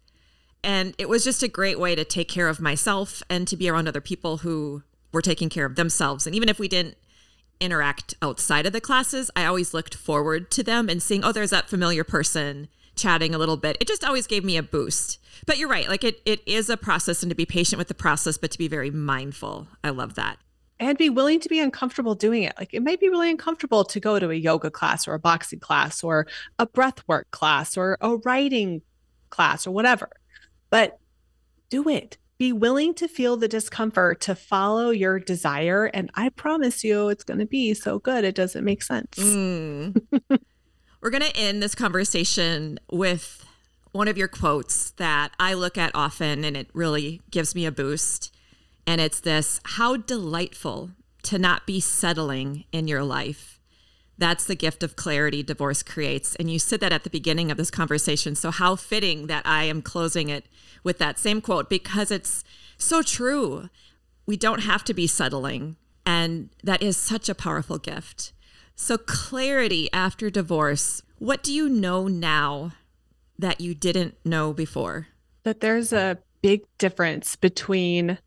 And 0.63 0.95
it 0.99 1.09
was 1.09 1.25
just 1.25 1.43
a 1.43 1.49
great 1.49 1.79
way 1.79 1.95
to 1.95 2.05
take 2.05 2.29
care 2.29 2.49
of 2.49 2.61
myself 2.61 3.23
and 3.31 3.47
to 3.49 3.57
be 3.57 3.69
around 3.69 3.89
other 3.89 4.01
people 4.01 4.39
who 4.39 4.83
were 5.13 5.23
taking 5.23 5.49
care 5.49 5.67
of 5.67 5.77
themselves. 5.77 6.27
And 6.27 6.35
even 6.35 6.49
if 6.49 6.59
we 6.59 6.69
didn't 6.69 6.97
interact 7.61 8.15
outside 8.23 8.67
of 8.67 8.73
the 8.73 8.81
classes, 8.81 9.31
I 9.35 9.45
always 9.45 9.73
looked 9.73 9.95
forward 9.95 10.51
to 10.53 10.63
them 10.63 10.89
and 10.89 11.03
seeing, 11.03 11.25
oh, 11.25 11.33
there's 11.33 11.51
that 11.51 11.69
familiar 11.69 12.05
person 12.05 12.69
chatting 12.97 13.35
a 13.35 13.39
little 13.39 13.57
bit. 13.57 13.77
It 13.81 13.89
just 13.89 14.05
always 14.05 14.27
gave 14.27 14.45
me 14.45 14.57
a 14.57 14.63
boost. 14.63 15.19
But 15.47 15.59
you're 15.59 15.69
right, 15.69 15.89
like 15.89 16.03
it 16.03 16.21
it 16.27 16.43
is 16.47 16.69
a 16.69 16.77
process 16.77 17.23
and 17.23 17.31
to 17.31 17.37
be 17.37 17.47
patient 17.47 17.79
with 17.79 17.87
the 17.87 17.95
process, 17.95 18.37
but 18.37 18.51
to 18.51 18.59
be 18.59 18.67
very 18.67 18.91
mindful. 18.91 19.69
I 19.85 19.91
love 19.91 20.15
that 20.17 20.39
and 20.81 20.97
be 20.97 21.11
willing 21.11 21.41
to 21.41 21.49
be 21.49 21.59
uncomfortable 21.61 22.15
doing 22.15 22.45
it. 22.45 22.55
Like 22.59 22.73
it 22.73 22.83
might 22.83 23.01
be 23.01 23.09
really 23.09 23.31
uncomfortable 23.31 23.85
to 23.85 24.01
go 24.01 24.19
to 24.19 24.31
a 24.31 24.35
yoga 24.35 24.71
class 24.71 25.09
or 25.09 25.15
a 25.15 25.19
boxing 25.19 25.61
class 25.61 26.05
or 26.05 26.27
a 26.59 26.67
breath 26.67 27.07
work 27.09 27.31
class 27.31 27.77
or 27.77 27.99
a 28.01 28.17
writing 28.17 28.83
class 29.31 29.67
or 29.67 29.73
whatever, 29.73 30.09
but 30.71 30.99
do 31.71 31.89
it. 31.89 32.19
Be 32.39 32.53
willing 32.53 32.95
to 32.95 33.09
feel 33.09 33.37
the 33.37 33.49
discomfort 33.49 34.21
to 34.23 34.35
follow 34.35 34.91
your 34.91 35.19
desire. 35.19 35.87
And 35.87 36.11
I 36.15 36.29
promise 36.29 36.85
you, 36.85 37.09
it's 37.09 37.25
going 37.25 37.41
to 37.41 37.47
be 37.47 37.75
so 37.75 37.99
good. 37.99 38.25
It 38.25 38.37
doesn't 38.37 38.65
make 38.65 38.83
sense. 38.83 39.19
Mm. 39.19 40.01
We're 41.01 41.11
going 41.11 41.23
to 41.23 41.37
end 41.37 41.63
this 41.63 41.75
conversation 41.75 42.79
with 42.91 43.45
one 43.93 44.09
of 44.09 44.17
your 44.17 44.29
quotes 44.29 44.91
that 44.93 45.33
I 45.41 45.55
look 45.55 45.77
at 45.77 45.91
often 45.95 46.45
and 46.45 46.57
it 46.57 46.69
really 46.73 47.21
gives 47.31 47.55
me 47.55 47.67
a 47.67 47.73
boost. 47.73 48.35
And 48.87 49.01
it's 49.01 49.21
this 49.21 49.61
how 49.65 49.97
delightful 49.97 50.91
to 51.25 51.39
not 51.39 51.67
be 51.67 51.81
settling 51.81 52.65
in 52.73 52.89
your 52.89 53.03
life. 53.03 53.58
That's 54.19 54.45
the 54.45 54.57
gift 54.57 54.83
of 54.83 54.97
clarity 54.97 55.45
divorce 55.45 55.85
creates. 55.85 56.35
And 56.37 56.51
you 56.51 56.59
said 56.59 56.81
that 56.81 56.93
at 56.93 57.05
the 57.05 57.11
beginning 57.11 57.53
of 57.53 57.57
this 57.57 57.71
conversation. 57.71 58.35
So, 58.35 58.51
how 58.51 58.75
fitting 58.75 59.29
that 59.29 59.47
I 59.47 59.65
am 59.65 59.81
closing 59.81 60.29
it 60.29 60.47
with 60.83 60.99
that 60.99 61.19
same 61.19 61.41
quote 61.41 61.71
because 61.71 62.11
it's 62.11 62.45
so 62.77 63.03
true. 63.03 63.71
We 64.27 64.37
don't 64.37 64.61
have 64.61 64.85
to 64.85 64.95
be 64.95 65.07
settling. 65.07 65.77
And 66.05 66.51
that 66.65 66.83
is 66.83 66.97
such 66.97 67.29
a 67.29 67.35
powerful 67.35 67.79
gift. 67.79 68.33
So, 68.75 68.99
clarity 68.99 69.89
after 69.93 70.31
divorce. 70.31 71.03
What 71.19 71.43
do 71.43 71.53
you 71.53 71.69
know 71.69 72.09
now 72.09 72.73
that 73.39 73.61
you 73.61 73.75
didn't 73.75 74.17
know 74.25 74.53
before? 74.53 75.09
That 75.45 75.61
there's 75.61 75.93
a 75.93 76.19
big 76.43 76.63
difference 76.79 77.37
between 77.37 78.19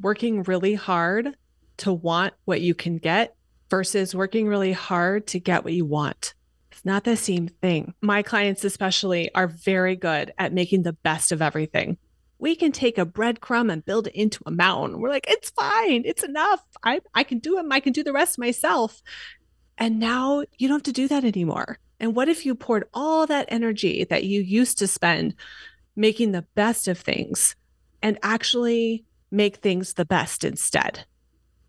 working 0.00 0.42
really 0.42 0.74
hard 0.74 1.36
to 1.78 1.92
want 1.92 2.34
what 2.44 2.60
you 2.60 2.74
can 2.74 2.98
get 2.98 3.34
versus 3.70 4.14
working 4.14 4.46
really 4.46 4.72
hard 4.72 5.26
to 5.28 5.40
get 5.40 5.64
what 5.64 5.72
you 5.72 5.84
want. 5.84 6.34
It's 6.72 6.84
not 6.84 7.04
the 7.04 7.16
same 7.16 7.48
thing. 7.48 7.94
My 8.00 8.22
clients, 8.22 8.64
especially, 8.64 9.34
are 9.34 9.48
very 9.48 9.96
good 9.96 10.32
at 10.38 10.52
making 10.52 10.82
the 10.82 10.92
best 10.92 11.32
of 11.32 11.42
everything. 11.42 11.98
We 12.38 12.54
can 12.54 12.70
take 12.70 12.98
a 12.98 13.06
breadcrumb 13.06 13.72
and 13.72 13.84
build 13.84 14.06
it 14.06 14.14
into 14.14 14.40
a 14.46 14.50
mountain. 14.50 15.00
We're 15.00 15.08
like, 15.08 15.26
it's 15.28 15.50
fine. 15.50 16.02
It's 16.04 16.22
enough. 16.22 16.62
I, 16.84 17.00
I 17.14 17.24
can 17.24 17.40
do 17.40 17.58
it. 17.58 17.66
I 17.70 17.80
can 17.80 17.92
do 17.92 18.04
the 18.04 18.12
rest 18.12 18.38
myself. 18.38 19.02
And 19.76 19.98
now 19.98 20.44
you 20.56 20.68
don't 20.68 20.76
have 20.76 20.82
to 20.84 20.92
do 20.92 21.08
that 21.08 21.24
anymore. 21.24 21.78
And 21.98 22.14
what 22.14 22.28
if 22.28 22.46
you 22.46 22.54
poured 22.54 22.88
all 22.94 23.26
that 23.26 23.48
energy 23.48 24.04
that 24.04 24.24
you 24.24 24.40
used 24.40 24.78
to 24.78 24.86
spend 24.86 25.34
making 25.98 26.30
the 26.30 26.46
best 26.54 26.86
of 26.86 26.96
things 26.96 27.56
and 28.02 28.18
actually 28.22 29.04
make 29.30 29.56
things 29.56 29.94
the 29.94 30.04
best 30.04 30.44
instead. 30.44 31.04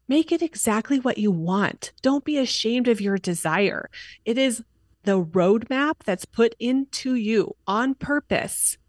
Make 0.09 0.31
it 0.31 0.41
exactly 0.41 0.99
what 0.99 1.19
you 1.19 1.29
want. 1.29 1.93
Don't 2.01 2.25
be 2.25 2.39
ashamed 2.39 2.87
of 2.87 2.99
your 2.99 3.19
desire. 3.19 3.91
It 4.25 4.39
is 4.39 4.63
the 5.03 5.23
roadmap 5.23 5.97
that's 6.03 6.25
put 6.25 6.55
into 6.59 7.13
you 7.13 7.55
on 7.67 7.93
purpose. 7.93 8.79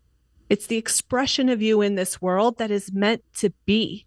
It's 0.48 0.66
the 0.66 0.78
expression 0.78 1.50
of 1.50 1.60
you 1.60 1.82
in 1.82 1.94
this 1.94 2.22
world 2.22 2.56
that 2.56 2.70
is 2.70 2.90
meant 2.90 3.22
to 3.34 3.50
be. 3.66 4.06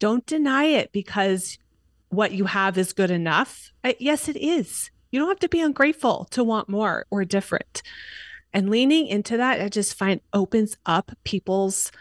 Don't 0.00 0.26
deny 0.26 0.64
it 0.64 0.90
because 0.90 1.58
what 2.08 2.32
you 2.32 2.46
have 2.46 2.76
is 2.76 2.92
good 2.92 3.12
enough. 3.12 3.70
Uh, 3.84 3.92
yes, 4.00 4.28
it 4.28 4.36
is. 4.36 4.90
You 5.12 5.20
don't 5.20 5.28
have 5.28 5.38
to 5.38 5.48
be 5.48 5.60
ungrateful 5.60 6.26
to 6.32 6.42
want 6.42 6.68
more 6.68 7.06
or 7.08 7.24
different. 7.24 7.82
And 8.52 8.68
leaning 8.68 9.06
into 9.06 9.36
that, 9.36 9.60
I 9.60 9.68
just 9.68 9.94
find 9.94 10.20
opens 10.32 10.76
up 10.86 11.12
people's 11.22 11.92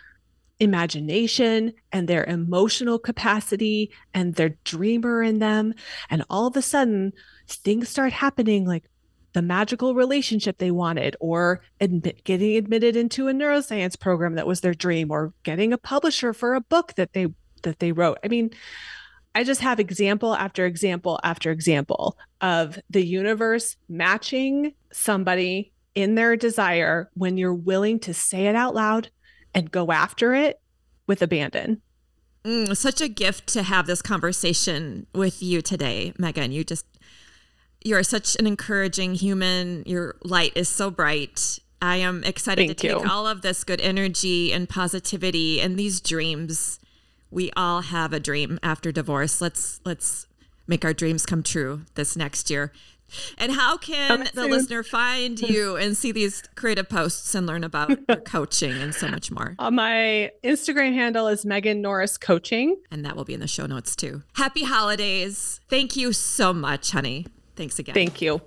imagination 0.60 1.74
and 1.92 2.08
their 2.08 2.24
emotional 2.26 2.98
capacity 2.98 3.92
and 4.14 4.36
their 4.36 4.58
dreamer 4.64 5.22
in 5.22 5.40
them. 5.40 5.74
And 6.10 6.24
all 6.30 6.48
of 6.48 6.56
a 6.56 6.62
sudden, 6.62 7.14
things 7.48 7.90
start 7.90 8.14
happening 8.14 8.66
like 8.66 8.86
the 9.34 9.42
magical 9.42 9.96
relationship 9.96 10.58
they 10.58 10.72
wanted, 10.72 11.18
or 11.20 11.62
admit, 11.82 12.24
getting 12.24 12.56
admitted 12.56 12.96
into 12.96 13.28
a 13.28 13.34
neuroscience 13.34 14.00
program 14.00 14.36
that 14.36 14.48
was 14.48 14.62
their 14.62 14.74
dream, 14.74 15.12
or 15.12 15.34
getting 15.44 15.74
a 15.74 15.78
publisher 15.78 16.32
for 16.32 16.56
a 16.56 16.62
book 16.62 16.94
that 16.96 17.12
they 17.12 17.28
that 17.64 17.80
they 17.80 17.92
wrote. 17.92 18.18
I 18.24 18.30
mean, 18.30 18.52
I 19.34 19.44
just 19.44 19.60
have 19.60 19.82
example 19.82 20.34
after 20.34 20.66
example 20.66 21.20
after 21.22 21.52
example 21.52 22.18
of 22.40 22.80
the 22.90 23.06
universe 23.06 23.76
matching 23.90 24.74
somebody 24.94 25.74
in 25.96 26.16
their 26.16 26.38
desire 26.38 27.10
when 27.16 27.38
you're 27.38 27.54
willing 27.54 28.00
to 28.00 28.14
say 28.14 28.48
it 28.48 28.56
out 28.56 28.74
loud 28.74 29.10
and 29.56 29.72
go 29.72 29.92
after 29.92 30.36
it 30.36 30.60
with 31.08 31.22
abandon. 31.22 31.82
Mm, 32.44 32.78
such 32.78 33.02
a 33.02 33.08
gift 33.08 33.48
to 33.48 33.64
have 33.64 33.88
this 33.88 34.04
conversation 34.04 35.08
with 35.16 35.42
you 35.42 35.64
today, 35.64 36.14
Meagan. 36.20 36.52
You 36.52 36.64
just 36.64 36.86
you 37.84 37.96
are 37.96 38.04
such 38.04 38.36
an 38.36 38.46
encouraging 38.46 39.16
human. 39.16 39.84
Your 39.88 40.16
light 40.24 40.54
is 40.56 40.70
so 40.70 40.92
bright. 40.92 41.60
I 41.82 41.98
am 41.98 42.24
excited 42.24 42.68
Thank 42.68 42.78
to 42.78 42.88
take 42.88 43.04
you. 43.04 43.10
all 43.10 43.26
of 43.28 43.42
this 43.42 43.64
good 43.64 43.82
energy 43.82 44.52
and 44.52 44.70
positivity 44.70 45.60
and 45.62 45.78
these 45.78 46.02
dreams. 46.02 46.80
We 47.32 47.52
all 47.56 47.82
have 47.82 48.14
a 48.14 48.20
dream 48.20 48.60
after 48.62 48.92
divorce. 48.92 49.42
Let's 49.42 49.82
let's 49.86 50.28
make 50.68 50.86
our 50.86 50.94
dreams 50.94 51.26
come 51.26 51.44
true 51.44 51.82
this 51.96 52.16
next 52.16 52.50
year. 52.50 52.72
And 53.38 53.52
how 53.52 53.78
can 53.78 54.20
the 54.34 54.44
soon. 54.44 54.52
listener 54.52 54.84
find 54.84 55.40
you 55.50 55.76
and 55.76 55.96
see 55.96 56.12
these 56.12 56.44
creative 56.56 56.90
posts 56.90 57.36
and 57.36 57.46
learn 57.46 57.64
about 57.64 57.90
your 58.08 58.18
coaching 58.18 58.74
and 58.74 58.94
so 58.94 59.08
much 59.08 59.32
more? 59.32 59.56
Uh, 59.60 59.72
my 59.72 60.32
Instagram 60.44 60.94
handle 60.94 61.28
is 61.28 61.46
Meagan 61.46 61.82
Norris 61.82 62.18
Coaching. 62.18 62.78
And 62.92 63.06
that 63.06 63.16
will 63.16 63.26
be 63.26 63.34
in 63.34 63.40
the 63.40 63.48
show 63.48 63.66
notes 63.66 63.96
too. 63.96 64.24
Happy 64.36 64.64
holidays. 64.64 65.60
Thank 65.70 65.96
you 65.96 66.14
so 66.14 66.54
much, 66.54 66.92
honey. 66.92 67.28
Thanks 67.56 67.80
again. 67.80 67.96
Thank 67.96 68.22
you. 68.22 68.42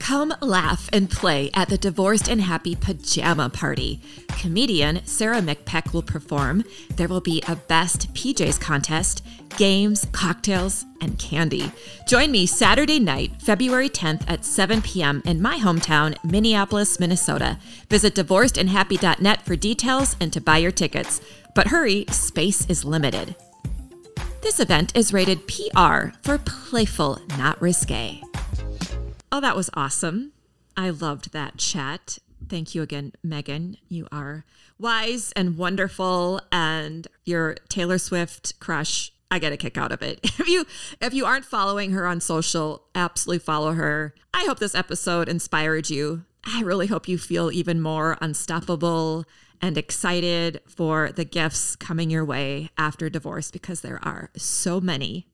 Come 0.00 0.34
laugh 0.40 0.88
and 0.92 1.10
play 1.10 1.50
at 1.54 1.68
the 1.68 1.76
Divorced 1.78 2.26
and 2.26 2.40
Happy 2.40 2.74
Pajama 2.74 3.50
Party. 3.50 4.00
Comedian 4.28 5.04
Sarah 5.04 5.42
McPeck 5.42 5.92
will 5.92 6.02
perform. 6.02 6.64
There 6.96 7.06
will 7.06 7.20
be 7.20 7.42
a 7.46 7.54
Best 7.54 8.12
PJs 8.14 8.58
contest, 8.60 9.22
games, 9.58 10.06
cocktails, 10.10 10.86
and 11.02 11.18
candy. 11.18 11.70
Join 12.08 12.32
me 12.32 12.46
Saturday 12.46 12.98
night, 12.98 13.40
February 13.42 13.90
10th 13.90 14.24
at 14.26 14.44
7 14.44 14.80
p.m. 14.82 15.22
in 15.26 15.40
my 15.40 15.58
hometown, 15.58 16.16
Minneapolis, 16.24 16.98
Minnesota. 16.98 17.58
Visit 17.90 18.14
divorcedandhappy.net 18.14 19.42
for 19.42 19.54
details 19.54 20.16
and 20.18 20.32
to 20.32 20.40
buy 20.40 20.56
your 20.56 20.72
tickets. 20.72 21.20
But 21.54 21.68
hurry, 21.68 22.06
space 22.10 22.66
is 22.70 22.84
limited. 22.86 23.36
This 24.42 24.58
event 24.60 24.96
is 24.96 25.12
rated 25.12 25.46
PR 25.46 26.16
for 26.22 26.38
playful, 26.38 27.20
not 27.36 27.60
risque. 27.60 28.22
Oh, 29.32 29.40
that 29.40 29.56
was 29.56 29.70
awesome. 29.74 30.32
I 30.76 30.90
loved 30.90 31.32
that 31.32 31.56
chat. 31.56 32.18
Thank 32.48 32.74
you 32.74 32.82
again, 32.82 33.12
Meagan. 33.22 33.76
You 33.88 34.08
are 34.10 34.44
wise 34.78 35.30
and 35.32 35.56
wonderful, 35.56 36.40
and 36.50 37.06
your 37.24 37.56
Taylor 37.68 37.98
Swift 37.98 38.58
crush. 38.58 39.12
I 39.30 39.38
get 39.38 39.52
a 39.52 39.56
kick 39.56 39.78
out 39.78 39.92
of 39.92 40.02
it. 40.02 40.20
If 40.40 40.48
you 40.48 40.64
if 41.00 41.14
you 41.14 41.26
aren't 41.26 41.44
following 41.44 41.92
her 41.92 42.06
on 42.06 42.20
social, 42.20 42.86
absolutely 42.94 43.38
follow 43.38 43.72
her. 43.72 44.14
I 44.34 44.44
hope 44.46 44.58
this 44.58 44.74
episode 44.74 45.28
inspired 45.28 45.90
you. 45.90 46.24
I 46.42 46.62
really 46.62 46.88
hope 46.88 47.06
you 47.06 47.18
feel 47.18 47.52
even 47.52 47.80
more 47.80 48.16
unstoppable 48.20 49.26
and 49.60 49.76
excited 49.78 50.60
for 50.66 51.12
the 51.12 51.24
gifts 51.24 51.76
coming 51.76 52.10
your 52.10 52.24
way 52.24 52.70
after 52.78 53.10
divorce 53.10 53.50
because 53.50 53.82
there 53.82 54.00
are 54.02 54.30
so 54.36 54.80
many. 54.80 55.28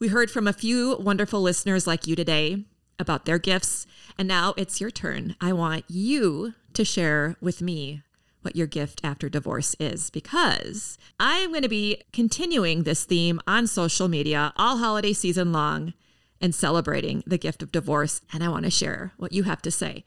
We 0.00 0.08
heard 0.08 0.30
from 0.30 0.48
a 0.48 0.54
few 0.54 0.96
wonderful 0.98 1.42
listeners 1.42 1.86
like 1.86 2.06
you 2.06 2.16
today 2.16 2.64
about 3.00 3.24
their 3.24 3.38
gifts, 3.38 3.86
and 4.16 4.28
now 4.28 4.54
it's 4.56 4.80
your 4.80 4.90
turn. 4.90 5.34
I 5.40 5.52
want 5.52 5.84
you 5.88 6.54
to 6.74 6.84
share 6.84 7.36
with 7.40 7.60
me 7.60 8.02
what 8.42 8.56
your 8.56 8.66
gift 8.66 9.00
after 9.04 9.28
divorce 9.28 9.74
is 9.78 10.10
because 10.10 10.98
I 11.18 11.38
am 11.38 11.50
going 11.50 11.62
to 11.62 11.68
be 11.68 12.02
continuing 12.12 12.82
this 12.82 13.04
theme 13.04 13.40
on 13.46 13.66
social 13.66 14.08
media 14.08 14.52
all 14.56 14.78
holiday 14.78 15.12
season 15.12 15.52
long 15.52 15.92
and 16.40 16.54
celebrating 16.54 17.22
the 17.26 17.38
gift 17.38 17.62
of 17.62 17.72
divorce. 17.72 18.22
And 18.32 18.42
I 18.42 18.48
want 18.48 18.64
to 18.64 18.70
share 18.70 19.12
what 19.16 19.32
you 19.32 19.42
have 19.42 19.62
to 19.62 19.70
say. 19.70 20.04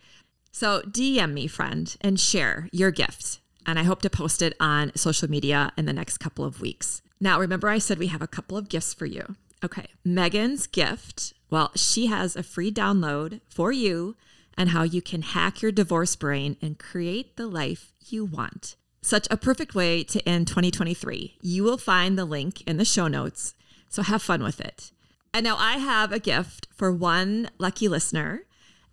So 0.51 0.81
DM 0.81 1.33
me, 1.33 1.47
friend, 1.47 1.95
and 2.01 2.19
share 2.19 2.69
your 2.71 2.91
gift. 2.91 3.39
And 3.65 3.79
I 3.79 3.83
hope 3.83 4.01
to 4.01 4.09
post 4.09 4.41
it 4.41 4.55
on 4.59 4.91
social 4.95 5.29
media 5.29 5.71
in 5.77 5.85
the 5.85 5.93
next 5.93 6.17
couple 6.17 6.43
of 6.43 6.59
weeks. 6.59 7.01
Now, 7.19 7.39
remember, 7.39 7.69
I 7.69 7.77
said 7.77 7.97
we 7.99 8.07
have 8.07 8.21
a 8.21 8.27
couple 8.27 8.57
of 8.57 8.67
gifts 8.67 8.93
for 8.93 9.05
you. 9.05 9.35
Okay. 9.63 9.85
Meagan's 10.03 10.67
gift, 10.67 11.33
well, 11.53 11.71
she 11.75 12.07
has 12.07 12.35
a 12.35 12.41
free 12.41 12.71
download 12.71 13.39
for 13.47 13.71
you 13.71 14.15
and 14.57 14.69
how 14.69 14.81
you 14.81 15.03
can 15.03 15.21
hack 15.21 15.61
your 15.61 15.71
divorce 15.71 16.15
brain 16.15 16.57
and 16.63 16.79
create 16.79 17.37
the 17.37 17.45
life 17.45 17.93
you 18.07 18.25
want. 18.25 18.75
Such 19.03 19.27
a 19.29 19.37
perfect 19.37 19.75
way 19.75 20.03
to 20.05 20.27
end 20.27 20.47
2023. 20.47 21.37
You 21.41 21.63
will 21.63 21.77
find 21.77 22.17
the 22.17 22.25
link 22.25 22.63
in 22.63 22.77
the 22.77 22.83
show 22.83 23.07
notes. 23.07 23.53
So 23.87 24.01
have 24.01 24.23
fun 24.23 24.41
with 24.41 24.59
it. 24.59 24.89
And 25.31 25.43
now 25.43 25.55
I 25.55 25.73
have 25.73 26.11
a 26.11 26.17
gift 26.17 26.69
for 26.73 26.91
one 26.91 27.51
lucky 27.59 27.87
listener, 27.87 28.45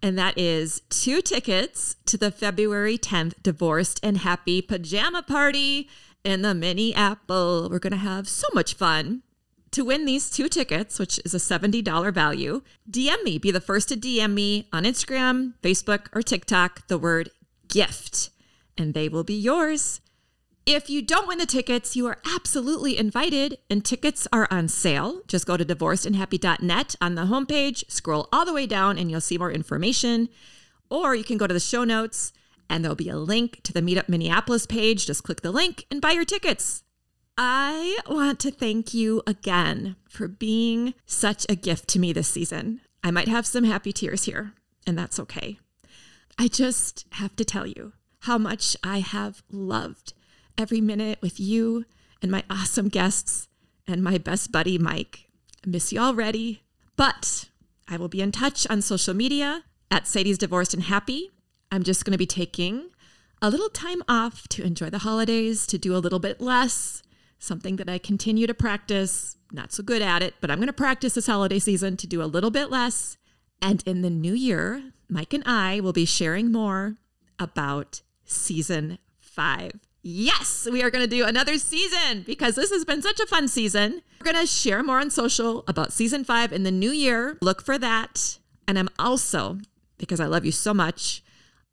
and 0.02 0.18
that 0.18 0.36
is 0.36 0.82
two 0.90 1.22
tickets 1.22 1.96
to 2.04 2.18
the 2.18 2.30
February 2.30 2.98
10th 2.98 3.42
Divorced 3.42 4.00
and 4.02 4.18
Happy 4.18 4.60
Pajama 4.60 5.22
Party 5.22 5.88
in 6.24 6.42
the 6.42 6.54
Mini 6.54 6.94
Apple. 6.94 7.70
We're 7.70 7.78
going 7.78 7.92
to 7.92 7.96
have 7.96 8.28
so 8.28 8.48
much 8.52 8.74
fun. 8.74 9.22
To 9.72 9.84
win 9.84 10.04
these 10.04 10.30
two 10.30 10.48
tickets, 10.48 10.98
which 10.98 11.20
is 11.24 11.32
a 11.32 11.38
$70 11.38 12.12
value, 12.12 12.62
DM 12.90 13.22
me. 13.22 13.38
Be 13.38 13.52
the 13.52 13.60
first 13.60 13.88
to 13.90 13.96
DM 13.96 14.32
me 14.34 14.68
on 14.72 14.82
Instagram, 14.82 15.54
Facebook, 15.62 16.08
or 16.12 16.22
TikTok 16.22 16.88
the 16.88 16.98
word 16.98 17.30
gift, 17.68 18.30
and 18.76 18.94
they 18.94 19.08
will 19.08 19.22
be 19.22 19.34
yours. 19.34 20.00
If 20.66 20.90
you 20.90 21.02
don't 21.02 21.28
win 21.28 21.38
the 21.38 21.46
tickets, 21.46 21.94
you 21.94 22.06
are 22.06 22.18
absolutely 22.24 22.98
invited, 22.98 23.58
and 23.70 23.84
tickets 23.84 24.26
are 24.32 24.48
on 24.50 24.66
sale. 24.66 25.22
Just 25.28 25.46
go 25.46 25.56
to 25.56 25.64
divorcedandhappy.net 25.64 26.96
on 27.00 27.14
the 27.14 27.26
homepage, 27.26 27.88
scroll 27.88 28.28
all 28.32 28.44
the 28.44 28.52
way 28.52 28.66
down, 28.66 28.98
and 28.98 29.08
you'll 29.08 29.20
see 29.20 29.38
more 29.38 29.52
information. 29.52 30.28
Or 30.90 31.14
you 31.14 31.24
can 31.24 31.38
go 31.38 31.46
to 31.46 31.54
the 31.54 31.60
show 31.60 31.84
notes, 31.84 32.32
and 32.68 32.84
there'll 32.84 32.96
be 32.96 33.08
a 33.08 33.16
link 33.16 33.62
to 33.62 33.72
the 33.72 33.80
Meetup 33.80 34.08
Minneapolis 34.08 34.66
page. 34.66 35.06
Just 35.06 35.22
click 35.22 35.42
the 35.42 35.52
link 35.52 35.86
and 35.90 36.00
buy 36.00 36.10
your 36.10 36.24
tickets. 36.24 36.82
I 37.36 37.98
want 38.08 38.38
to 38.40 38.50
thank 38.50 38.92
you 38.92 39.22
again 39.26 39.96
for 40.08 40.28
being 40.28 40.94
such 41.06 41.46
a 41.48 41.56
gift 41.56 41.88
to 41.88 41.98
me 41.98 42.12
this 42.12 42.28
season. 42.28 42.80
I 43.02 43.10
might 43.10 43.28
have 43.28 43.46
some 43.46 43.64
happy 43.64 43.92
tears 43.92 44.24
here, 44.24 44.52
and 44.86 44.98
that's 44.98 45.18
okay. 45.20 45.58
I 46.38 46.48
just 46.48 47.06
have 47.12 47.34
to 47.36 47.44
tell 47.44 47.66
you 47.66 47.92
how 48.20 48.36
much 48.36 48.76
I 48.84 49.00
have 49.00 49.42
loved 49.50 50.12
every 50.58 50.80
minute 50.80 51.18
with 51.22 51.40
you 51.40 51.86
and 52.20 52.30
my 52.30 52.44
awesome 52.50 52.88
guests 52.88 53.48
and 53.86 54.02
my 54.02 54.18
best 54.18 54.52
buddy, 54.52 54.78
Mic. 54.78 55.26
I 55.64 55.70
miss 55.70 55.92
you 55.92 56.00
already, 56.00 56.62
but 56.96 57.48
I 57.88 57.96
will 57.96 58.08
be 58.08 58.20
in 58.20 58.32
touch 58.32 58.66
on 58.68 58.82
social 58.82 59.14
media 59.14 59.64
at 59.90 60.06
Sadie's 60.06 60.38
Divorced 60.38 60.74
and 60.74 60.84
Happy. 60.84 61.30
I'm 61.72 61.82
just 61.82 62.04
going 62.04 62.12
to 62.12 62.18
be 62.18 62.26
taking 62.26 62.90
a 63.42 63.50
little 63.50 63.70
time 63.70 64.02
off 64.08 64.46
to 64.48 64.62
enjoy 64.62 64.90
the 64.90 64.98
holidays, 64.98 65.66
to 65.68 65.78
do 65.78 65.96
a 65.96 65.98
little 65.98 66.18
bit 66.18 66.40
less, 66.40 67.02
something 67.40 67.76
that 67.76 67.88
I 67.88 67.98
continue 67.98 68.46
to 68.46 68.54
practice. 68.54 69.36
Not 69.50 69.72
so 69.72 69.82
good 69.82 70.02
at 70.02 70.22
it, 70.22 70.34
but 70.40 70.50
I'm 70.50 70.58
going 70.58 70.68
to 70.68 70.72
practice 70.72 71.14
this 71.14 71.26
holiday 71.26 71.58
season 71.58 71.96
to 71.96 72.06
do 72.06 72.22
a 72.22 72.24
little 72.24 72.50
bit 72.50 72.70
less. 72.70 73.16
And 73.60 73.82
in 73.84 74.02
the 74.02 74.10
new 74.10 74.34
year, 74.34 74.92
Mic 75.08 75.34
and 75.34 75.42
I 75.44 75.80
will 75.80 75.92
be 75.92 76.04
sharing 76.04 76.52
more 76.52 76.96
about 77.38 78.02
season 78.24 78.98
five. 79.18 79.72
Yes, 80.02 80.66
we 80.70 80.82
are 80.82 80.90
going 80.90 81.04
to 81.04 81.10
do 81.10 81.26
another 81.26 81.58
season 81.58 82.22
because 82.24 82.54
this 82.54 82.70
has 82.70 82.84
been 82.84 83.02
such 83.02 83.20
a 83.20 83.26
fun 83.26 83.48
season. 83.48 84.02
We're 84.20 84.32
going 84.32 84.46
to 84.46 84.46
share 84.46 84.82
more 84.82 85.00
on 85.00 85.10
social 85.10 85.64
about 85.66 85.92
season 85.92 86.24
five 86.24 86.52
in 86.52 86.62
the 86.62 86.70
new 86.70 86.90
year. 86.90 87.36
Look 87.42 87.62
for 87.62 87.76
that. 87.78 88.38
And 88.68 88.78
I'm 88.78 88.88
also, 88.98 89.58
because 89.98 90.20
I 90.20 90.26
love 90.26 90.46
you 90.46 90.52
so 90.52 90.72
much, 90.72 91.22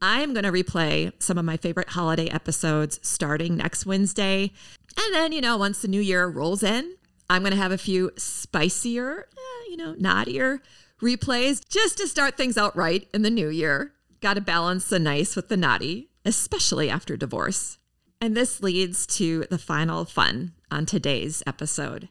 I 0.01 0.21
am 0.21 0.34
going 0.34 0.43
to 0.43 0.51
replay 0.51 1.12
some 1.19 1.38
of 1.38 1.45
my 1.45 1.58
favorite 1.58 1.89
holiday 1.89 2.27
episodes 2.27 2.99
starting 3.01 3.56
next 3.56 3.86
Wednesday. 3.86 4.51
And 4.98 5.14
then, 5.14 5.32
you 5.32 5.41
know, 5.41 5.58
once 5.58 5.82
the 5.82 5.88
new 5.88 6.02
year 6.02 6.28
rolls 6.28 6.64
in, 6.64 6.95
I'm 7.30 7.41
going 7.41 7.52
to 7.52 7.58
have 7.58 7.72
a 7.72 7.78
few 7.78 8.12
spicier, 8.18 9.28
eh, 9.32 9.70
you 9.70 9.78
know, 9.78 9.95
naughtier 9.98 10.62
replays 11.02 11.62
just 11.68 11.98
to 11.98 12.08
start 12.08 12.38
things 12.38 12.58
out 12.58 12.76
right 12.76 13.08
in 13.14 13.22
the 13.22 13.30
new 13.30 13.50
year. 13.50 13.93
Got 14.22 14.34
to 14.36 14.41
balance 14.41 14.89
the 14.89 15.00
nice 15.00 15.36
with 15.36 15.50
the 15.50 15.58
naughty, 15.58 16.10
especially 16.26 16.89
after 16.89 17.16
divorce. 17.16 17.78
And 18.20 18.36
this 18.36 18.64
leads 18.64 19.06
to 19.18 19.45
the 19.52 19.60
final 19.60 20.06
fun 20.06 20.54
on 20.72 20.86
today's 20.86 21.43
episode. 21.45 22.10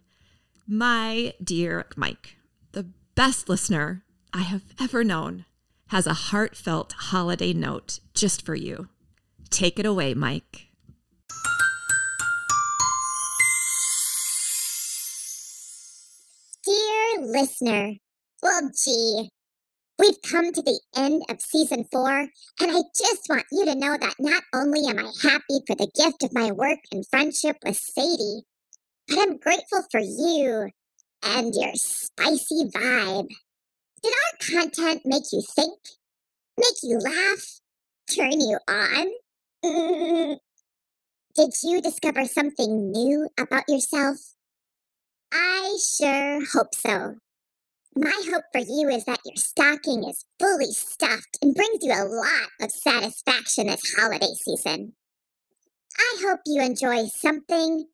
My 0.68 1.34
dear 1.42 1.86
Mic, 1.96 2.36
the 2.72 2.86
best 3.14 3.48
listener 3.48 4.04
I 4.32 4.42
have 4.42 4.62
ever 4.80 5.02
known, 5.02 5.46
has 5.88 6.06
a 6.06 6.14
heartfelt 6.14 6.92
holiday 6.92 7.52
note 7.52 8.00
just 8.14 8.44
for 8.44 8.54
you. 8.54 8.88
Take 9.50 9.78
it 9.78 9.86
away, 9.86 10.14
Mic. 10.14 10.65
Listener, 17.20 17.94
well, 18.42 18.70
gee, 18.84 19.30
we've 19.98 20.20
come 20.22 20.52
to 20.52 20.62
the 20.62 20.80
end 20.94 21.22
of 21.30 21.40
season 21.40 21.84
four, 21.90 22.10
and 22.10 22.30
I 22.60 22.82
just 22.94 23.26
want 23.28 23.44
you 23.50 23.64
to 23.64 23.74
know 23.74 23.96
that 23.98 24.16
not 24.18 24.42
only 24.54 24.86
am 24.86 24.98
I 24.98 25.10
happy 25.22 25.60
for 25.66 25.74
the 25.74 25.90
gift 25.94 26.22
of 26.22 26.34
my 26.34 26.52
work 26.52 26.80
and 26.92 27.06
friendship 27.08 27.56
with 27.64 27.76
Sadie, 27.76 28.42
but 29.08 29.18
I'm 29.18 29.38
grateful 29.38 29.82
for 29.90 30.00
you 30.00 30.70
and 31.22 31.54
your 31.54 31.72
spicy 31.74 32.64
vibe. 32.74 33.28
Did 34.02 34.12
our 34.12 34.60
content 34.60 35.02
make 35.06 35.24
you 35.32 35.42
think, 35.54 35.78
make 36.58 36.82
you 36.82 36.98
laugh, 36.98 37.60
turn 38.14 38.40
you 38.40 38.58
on? 38.68 39.08
Did 41.34 41.52
you 41.62 41.80
discover 41.80 42.26
something 42.26 42.92
new 42.92 43.28
about 43.38 43.64
yourself? 43.68 44.35
I 45.32 45.76
sure 45.98 46.44
hope 46.46 46.74
so. 46.74 47.16
My 47.94 48.12
hope 48.30 48.44
for 48.52 48.60
you 48.60 48.88
is 48.88 49.04
that 49.06 49.20
your 49.24 49.36
stocking 49.36 50.04
is 50.04 50.24
fully 50.38 50.72
stuffed 50.72 51.38
and 51.40 51.54
brings 51.54 51.82
you 51.82 51.92
a 51.92 52.04
lot 52.04 52.50
of 52.60 52.70
satisfaction 52.70 53.68
this 53.68 53.94
holiday 53.96 54.34
season. 54.34 54.92
I 55.98 56.16
hope 56.20 56.40
you 56.44 56.62
enjoy 56.62 57.06
something 57.06 57.86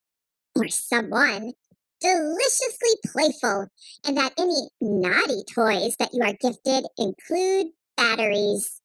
or 0.56 0.68
someone 0.68 1.52
deliciously 2.00 2.90
playful 3.06 3.68
and 4.04 4.16
that 4.16 4.32
any 4.36 4.68
naughty 4.80 5.44
toys 5.54 5.94
that 5.98 6.10
you 6.12 6.22
are 6.22 6.32
gifted 6.32 6.84
include 6.98 7.68
batteries. 7.96 8.80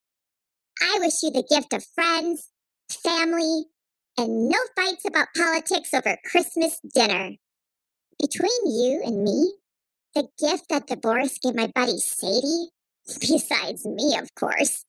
I 0.80 0.98
wish 1.00 1.22
you 1.22 1.32
the 1.32 1.42
gift 1.50 1.72
of 1.72 1.84
friends, 1.94 2.50
family, 2.90 3.64
and 4.16 4.48
no 4.48 4.58
fights 4.76 5.04
about 5.04 5.28
politics 5.36 5.92
over 5.92 6.16
Christmas 6.30 6.80
dinner. 6.94 7.32
Between 8.20 8.50
you 8.66 9.02
and 9.04 9.22
me, 9.22 9.52
the 10.14 10.28
gift 10.38 10.68
that 10.68 10.86
divorce 10.86 11.38
gave 11.38 11.54
my 11.54 11.68
buddy 11.74 11.98
Sadie, 11.98 12.70
besides 13.20 13.86
me, 13.86 14.16
of 14.16 14.34
course, 14.34 14.84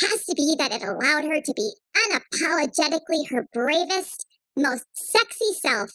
has 0.00 0.24
to 0.26 0.34
be 0.34 0.54
that 0.58 0.72
it 0.72 0.82
allowed 0.82 1.24
her 1.24 1.40
to 1.40 1.54
be 1.54 1.72
unapologetically 1.96 3.28
her 3.30 3.48
bravest, 3.52 4.26
most 4.56 4.86
sexy 4.94 5.52
self 5.54 5.90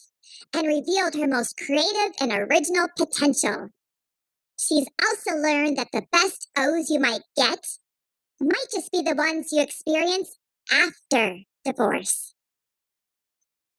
and 0.54 0.66
revealed 0.66 1.14
her 1.14 1.26
most 1.26 1.56
creative 1.56 2.14
and 2.20 2.32
original 2.32 2.88
potential. 2.96 3.70
She's 4.58 4.86
also 5.02 5.36
learned 5.36 5.76
that 5.78 5.88
the 5.92 6.06
best 6.12 6.48
O's 6.56 6.90
you 6.90 7.00
might 7.00 7.22
get 7.36 7.66
might 8.40 8.66
just 8.72 8.92
be 8.92 9.02
the 9.02 9.14
ones 9.14 9.52
you 9.52 9.62
experience 9.62 10.38
after 10.70 11.38
divorce. 11.64 12.33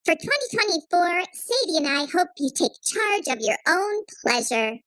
For 0.06 0.14
2024, 0.14 1.24
Sadie 1.34 1.78
and 1.78 1.88
I 1.88 2.06
hope 2.06 2.30
you 2.38 2.52
take 2.54 2.74
charge 2.84 3.28
of 3.28 3.42
your 3.42 3.58
own 3.68 4.04
pleasure, 4.22 4.78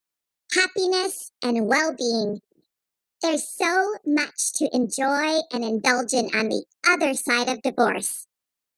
happiness, 0.53 1.31
and 1.43 1.67
well 1.67 1.93
being. 1.93 2.39
There's 3.21 3.45
so 3.45 3.95
much 4.05 4.53
to 4.53 4.73
enjoy 4.73 5.39
and 5.51 5.65
indulge 5.65 6.13
in 6.13 6.33
on 6.33 6.47
the 6.47 6.63
other 6.87 7.13
side 7.15 7.49
of 7.49 7.61
divorce. 7.61 8.27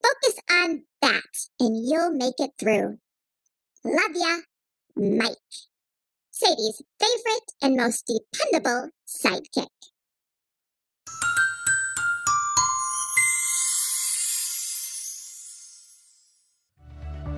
Focus 0.02 0.40
on 0.50 0.82
that 1.00 1.22
and 1.60 1.88
you'll 1.88 2.10
make 2.10 2.40
it 2.40 2.50
through. 2.58 2.98
Love 3.84 4.16
ya, 4.16 4.38
Mic. 4.96 5.38
Sadie's 6.32 6.82
favorite 6.98 7.52
and 7.62 7.76
most 7.76 8.04
dependable 8.04 8.90
sidekick. 9.06 9.68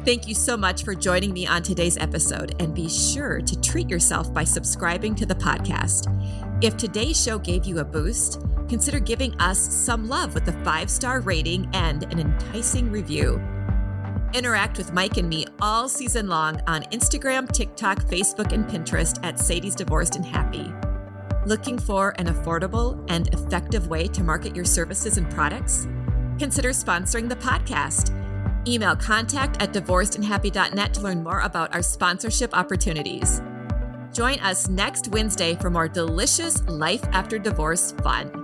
Thank 0.05 0.28
you 0.28 0.34
so 0.34 0.55
much 0.55 0.84
for 0.84 0.94
joining 0.94 1.32
me 1.32 1.46
on 1.46 1.62
today's 1.62 1.96
episode, 1.96 2.61
and 2.61 2.74
be 2.74 2.90
sure 2.90 3.40
to 3.40 3.61
treat 3.62 3.88
yourself 3.88 4.34
by 4.34 4.44
subscribing 4.44 5.14
to 5.14 5.24
the 5.24 5.34
podcast. 5.34 6.12
If 6.62 6.76
today's 6.76 7.18
show 7.18 7.38
gave 7.38 7.64
you 7.64 7.78
a 7.78 7.86
boost, 7.86 8.38
consider 8.68 9.00
giving 9.00 9.34
us 9.40 9.59
some 9.59 10.07
love 10.07 10.34
with 10.34 10.46
a 10.48 10.64
five 10.64 10.90
star 10.90 11.20
rating 11.20 11.70
and 11.72 12.02
an 12.12 12.20
enticing 12.20 12.90
review. 12.90 13.40
Interact 14.34 14.76
with 14.76 14.92
Mic 14.92 15.16
and 15.16 15.26
me 15.26 15.46
all 15.62 15.88
season 15.88 16.28
long 16.28 16.61
on 16.66 16.82
Instagram, 16.92 17.50
TikTok, 17.50 18.02
Facebook, 18.02 18.52
and 18.52 18.66
Pinterest 18.66 19.18
at 19.24 19.38
Sadie's 19.38 19.74
Divorced 19.74 20.16
and 20.16 20.24
Happy. 20.26 20.70
Looking 21.46 21.78
for 21.78 22.14
an 22.18 22.26
affordable 22.26 23.02
and 23.09 23.32
effective 23.32 23.88
way 23.88 24.09
to 24.09 24.22
market 24.22 24.55
your 24.55 24.66
services 24.66 25.16
and 25.16 25.30
products? 25.30 25.88
Consider 26.38 26.70
sponsoring 26.70 27.26
the 27.26 27.36
podcast. 27.36 28.23
Email 28.66 28.96
contact 28.96 29.60
at 29.62 29.72
divorcedandhappy.net 29.72 30.94
to 30.94 31.00
learn 31.00 31.22
more 31.22 31.40
about 31.40 31.74
our 31.74 31.82
sponsorship 31.82 32.56
opportunities. 32.56 33.40
Join 34.12 34.38
us 34.40 34.68
next 34.68 35.08
Wednesday 35.08 35.56
for 35.56 35.70
more 35.70 35.88
delicious 35.88 36.62
life 36.68 37.02
after 37.12 37.38
divorce 37.38 37.92
fun. 38.02 38.43